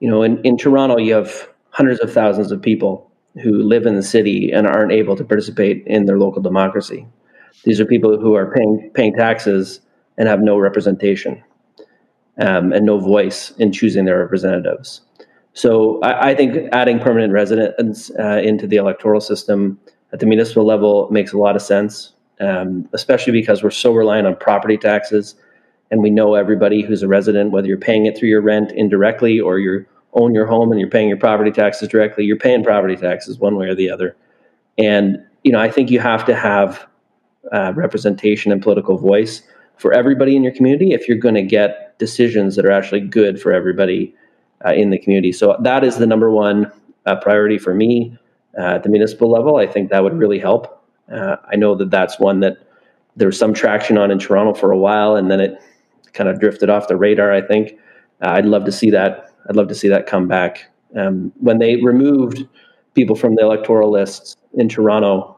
you 0.00 0.10
know, 0.10 0.22
in, 0.22 0.40
in 0.42 0.56
Toronto, 0.56 0.98
you 0.98 1.14
have 1.14 1.48
hundreds 1.70 2.00
of 2.00 2.12
thousands 2.12 2.52
of 2.52 2.60
people 2.60 3.10
who 3.42 3.62
live 3.62 3.86
in 3.86 3.96
the 3.96 4.02
city 4.02 4.50
and 4.52 4.66
aren't 4.66 4.92
able 4.92 5.16
to 5.16 5.24
participate 5.24 5.86
in 5.86 6.04
their 6.04 6.18
local 6.18 6.42
democracy. 6.42 7.06
These 7.64 7.80
are 7.80 7.86
people 7.86 8.18
who 8.20 8.34
are 8.34 8.52
paying 8.52 8.90
paying 8.94 9.14
taxes 9.14 9.80
and 10.18 10.28
have 10.28 10.40
no 10.40 10.58
representation 10.58 11.42
um, 12.38 12.72
and 12.72 12.84
no 12.84 12.98
voice 12.98 13.52
in 13.58 13.72
choosing 13.72 14.04
their 14.04 14.18
representatives. 14.18 15.00
So 15.54 16.00
I, 16.00 16.30
I 16.30 16.34
think 16.34 16.68
adding 16.72 16.98
permanent 16.98 17.32
residents 17.32 18.10
uh, 18.18 18.40
into 18.42 18.66
the 18.66 18.76
electoral 18.76 19.20
system 19.20 19.78
at 20.12 20.20
the 20.20 20.26
municipal 20.26 20.64
level 20.64 21.08
makes 21.10 21.32
a 21.32 21.38
lot 21.38 21.56
of 21.56 21.62
sense, 21.62 22.12
um, 22.40 22.88
especially 22.92 23.32
because 23.32 23.62
we're 23.62 23.70
so 23.70 23.92
reliant 23.92 24.26
on 24.26 24.36
property 24.36 24.76
taxes. 24.76 25.34
And 25.90 26.02
we 26.02 26.10
know 26.10 26.34
everybody 26.34 26.82
who's 26.82 27.02
a 27.02 27.08
resident, 27.08 27.50
whether 27.50 27.66
you're 27.66 27.76
paying 27.76 28.06
it 28.06 28.16
through 28.16 28.28
your 28.28 28.40
rent 28.40 28.72
indirectly 28.72 29.40
or 29.40 29.58
you're 29.58 29.86
own 30.14 30.34
your 30.34 30.46
home 30.46 30.70
and 30.70 30.78
you're 30.78 30.90
paying 30.90 31.08
your 31.08 31.18
property 31.18 31.50
taxes 31.50 31.88
directly, 31.88 32.24
you're 32.24 32.36
paying 32.36 32.62
property 32.62 32.96
taxes 32.96 33.38
one 33.38 33.56
way 33.56 33.66
or 33.66 33.74
the 33.74 33.90
other. 33.90 34.16
And 34.76 35.24
you 35.42 35.52
know, 35.52 35.58
I 35.58 35.70
think 35.70 35.90
you 35.90 36.00
have 36.00 36.24
to 36.26 36.34
have 36.34 36.86
uh, 37.50 37.72
representation 37.74 38.52
and 38.52 38.62
political 38.62 38.98
voice 38.98 39.42
for 39.76 39.92
everybody 39.92 40.36
in 40.36 40.42
your 40.42 40.52
community 40.52 40.92
if 40.92 41.08
you're 41.08 41.18
going 41.18 41.34
to 41.34 41.42
get 41.42 41.98
decisions 41.98 42.56
that 42.56 42.64
are 42.64 42.70
actually 42.70 43.00
good 43.00 43.40
for 43.40 43.52
everybody 43.52 44.14
uh, 44.64 44.72
in 44.72 44.90
the 44.90 44.98
community. 44.98 45.32
So 45.32 45.56
that 45.60 45.82
is 45.82 45.96
the 45.96 46.06
number 46.06 46.30
one 46.30 46.70
uh, 47.06 47.16
priority 47.16 47.58
for 47.58 47.74
me 47.74 48.16
uh, 48.58 48.74
at 48.74 48.82
the 48.82 48.88
municipal 48.88 49.30
level. 49.30 49.56
I 49.56 49.66
think 49.66 49.90
that 49.90 50.02
would 50.02 50.14
really 50.14 50.38
help. 50.38 50.82
Uh, 51.12 51.36
I 51.50 51.56
know 51.56 51.74
that 51.74 51.90
that's 51.90 52.18
one 52.18 52.40
that 52.40 52.58
there 53.16 53.26
was 53.26 53.38
some 53.38 53.52
traction 53.52 53.98
on 53.98 54.10
in 54.10 54.18
Toronto 54.18 54.54
for 54.54 54.72
a 54.72 54.78
while, 54.78 55.16
and 55.16 55.30
then 55.30 55.40
it 55.40 55.60
kind 56.12 56.28
of 56.28 56.40
drifted 56.40 56.70
off 56.70 56.88
the 56.88 56.96
radar. 56.96 57.32
I 57.32 57.42
think 57.42 57.72
uh, 58.22 58.30
I'd 58.30 58.46
love 58.46 58.64
to 58.64 58.72
see 58.72 58.90
that. 58.90 59.30
I'd 59.48 59.56
love 59.56 59.68
to 59.68 59.74
see 59.74 59.88
that 59.88 60.06
come 60.06 60.28
back. 60.28 60.70
Um, 60.96 61.32
when 61.38 61.58
they 61.58 61.76
removed 61.76 62.46
people 62.94 63.16
from 63.16 63.34
the 63.34 63.42
electoral 63.42 63.90
lists 63.90 64.36
in 64.54 64.68
Toronto, 64.68 65.36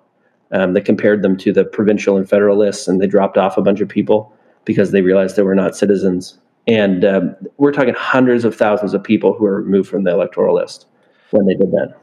um, 0.52 0.72
they 0.72 0.80
compared 0.80 1.22
them 1.22 1.36
to 1.38 1.52
the 1.52 1.64
provincial 1.64 2.16
and 2.16 2.28
federal 2.28 2.56
lists, 2.56 2.86
and 2.86 3.00
they 3.00 3.06
dropped 3.06 3.38
off 3.38 3.56
a 3.56 3.62
bunch 3.62 3.80
of 3.80 3.88
people 3.88 4.32
because 4.64 4.90
they 4.90 5.02
realized 5.02 5.36
they 5.36 5.42
were 5.42 5.54
not 5.54 5.76
citizens. 5.76 6.38
And 6.66 7.04
um, 7.04 7.36
we're 7.58 7.72
talking 7.72 7.94
hundreds 7.94 8.44
of 8.44 8.56
thousands 8.56 8.94
of 8.94 9.02
people 9.02 9.34
who 9.34 9.44
were 9.44 9.60
removed 9.60 9.88
from 9.88 10.04
the 10.04 10.10
electoral 10.10 10.54
list 10.54 10.86
when 11.30 11.46
they 11.46 11.54
did 11.54 11.70
that. 11.72 11.94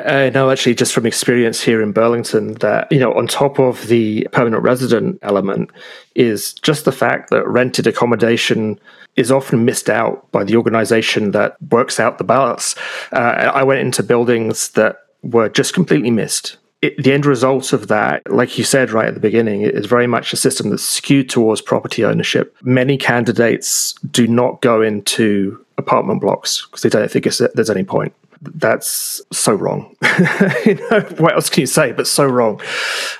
I 0.00 0.30
know 0.30 0.50
actually 0.50 0.74
just 0.74 0.92
from 0.92 1.06
experience 1.06 1.60
here 1.60 1.82
in 1.82 1.92
Burlington 1.92 2.54
that, 2.54 2.90
you 2.92 3.00
know, 3.00 3.12
on 3.14 3.26
top 3.26 3.58
of 3.58 3.88
the 3.88 4.28
permanent 4.32 4.62
resident 4.62 5.18
element 5.22 5.70
is 6.14 6.52
just 6.54 6.84
the 6.84 6.92
fact 6.92 7.30
that 7.30 7.46
rented 7.48 7.86
accommodation 7.86 8.78
is 9.16 9.32
often 9.32 9.64
missed 9.64 9.90
out 9.90 10.30
by 10.30 10.44
the 10.44 10.56
organization 10.56 11.32
that 11.32 11.56
works 11.70 11.98
out 11.98 12.18
the 12.18 12.24
ballots. 12.24 12.76
Uh, 13.12 13.50
I 13.52 13.64
went 13.64 13.80
into 13.80 14.04
buildings 14.04 14.70
that 14.70 14.98
were 15.22 15.48
just 15.48 15.74
completely 15.74 16.12
missed 16.12 16.56
it, 16.82 17.02
the 17.02 17.12
end 17.12 17.26
result 17.26 17.72
of 17.72 17.88
that, 17.88 18.30
like 18.30 18.56
you 18.56 18.64
said 18.64 18.90
right 18.90 19.08
at 19.08 19.14
the 19.14 19.20
beginning, 19.20 19.62
is 19.62 19.86
very 19.86 20.06
much 20.06 20.32
a 20.32 20.36
system 20.36 20.70
that's 20.70 20.82
skewed 20.82 21.28
towards 21.28 21.60
property 21.60 22.04
ownership. 22.04 22.56
Many 22.62 22.96
candidates 22.96 23.94
do 24.10 24.28
not 24.28 24.60
go 24.60 24.80
into 24.80 25.64
apartment 25.76 26.20
blocks 26.20 26.66
because 26.66 26.82
they 26.82 26.88
don't 26.88 27.10
think 27.10 27.24
there's 27.24 27.70
any 27.70 27.84
point 27.84 28.14
that's 28.40 29.20
so 29.32 29.54
wrong. 29.54 29.96
you 30.64 30.74
know, 30.90 31.00
what 31.18 31.34
else 31.34 31.50
can 31.50 31.62
you 31.62 31.66
say? 31.66 31.92
But 31.92 32.06
so 32.06 32.26
wrong. 32.26 32.60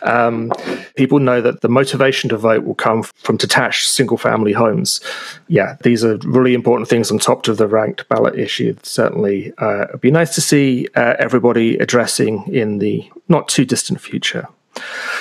Um, 0.03 0.53
people 0.97 1.19
know 1.19 1.41
that 1.41 1.61
the 1.61 1.69
motivation 1.69 2.31
to 2.31 2.37
vote 2.37 2.65
will 2.65 2.75
come 2.75 3.03
from 3.03 3.37
detached 3.37 3.89
single 3.89 4.17
family 4.17 4.53
homes. 4.53 5.01
Yeah, 5.49 5.77
these 5.83 6.05
are 6.05 6.19
really 6.19 6.55
important 6.55 6.89
things 6.89 7.11
on 7.11 7.19
top 7.19 7.47
of 7.49 7.57
the 7.57 7.67
ranked 7.67 8.09
ballot 8.09 8.39
issue. 8.39 8.77
Certainly, 8.83 9.53
uh, 9.59 9.87
it'd 9.89 10.01
be 10.01 10.11
nice 10.11 10.35
to 10.35 10.41
see 10.41 10.89
uh, 10.95 11.15
everybody 11.19 11.79
addressing 11.79 12.53
in 12.53 12.79
the 12.79 13.11
not 13.29 13.49
too 13.49 13.65
distant 13.65 14.01
future. 14.01 14.49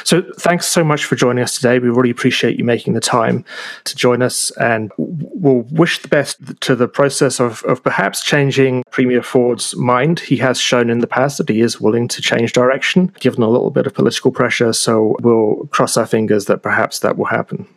So 0.03 0.21
thanks 0.37 0.65
so 0.67 0.83
much 0.83 1.05
for 1.05 1.15
joining 1.15 1.43
us 1.43 1.55
today. 1.55 1.79
We 1.79 1.89
really 1.89 2.09
appreciate 2.09 2.57
you 2.57 2.63
making 2.63 2.93
the 2.93 2.99
time 2.99 3.43
to 3.85 3.95
join 3.95 4.21
us 4.21 4.51
and 4.51 4.91
we'll 4.97 5.65
wish 5.71 6.01
the 6.01 6.07
best 6.07 6.37
to 6.61 6.75
the 6.75 6.87
process 6.87 7.39
of, 7.39 7.63
of 7.63 7.83
perhaps 7.83 8.23
changing 8.23 8.83
Premier 8.91 9.21
Ford's 9.21 9.75
mind. 9.75 10.19
He 10.19 10.37
has 10.37 10.59
shown 10.59 10.89
in 10.89 10.99
the 10.99 11.07
past 11.07 11.37
that 11.39 11.49
he 11.49 11.61
is 11.61 11.81
willing 11.81 12.07
to 12.09 12.21
change 12.21 12.53
direction, 12.53 13.13
given 13.19 13.43
a 13.43 13.49
little 13.49 13.71
bit 13.71 13.87
of 13.87 13.93
political 13.93 14.31
pressure. 14.31 14.73
So 14.73 15.15
we'll 15.21 15.67
cross 15.71 15.97
our 15.97 16.05
fingers 16.05 16.45
that 16.45 16.63
perhaps 16.63 16.99
that 16.99 17.17
will 17.17 17.25
happen. 17.25 17.67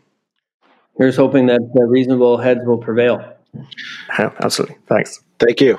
Here's 0.99 1.17
hoping 1.17 1.47
that 1.47 1.61
reasonable 1.75 2.37
heads 2.37 2.61
will 2.65 2.79
prevail. 2.79 3.37
Yeah, 4.19 4.33
absolutely. 4.41 4.77
Thanks. 4.87 5.23
Thank 5.39 5.61
you. 5.61 5.79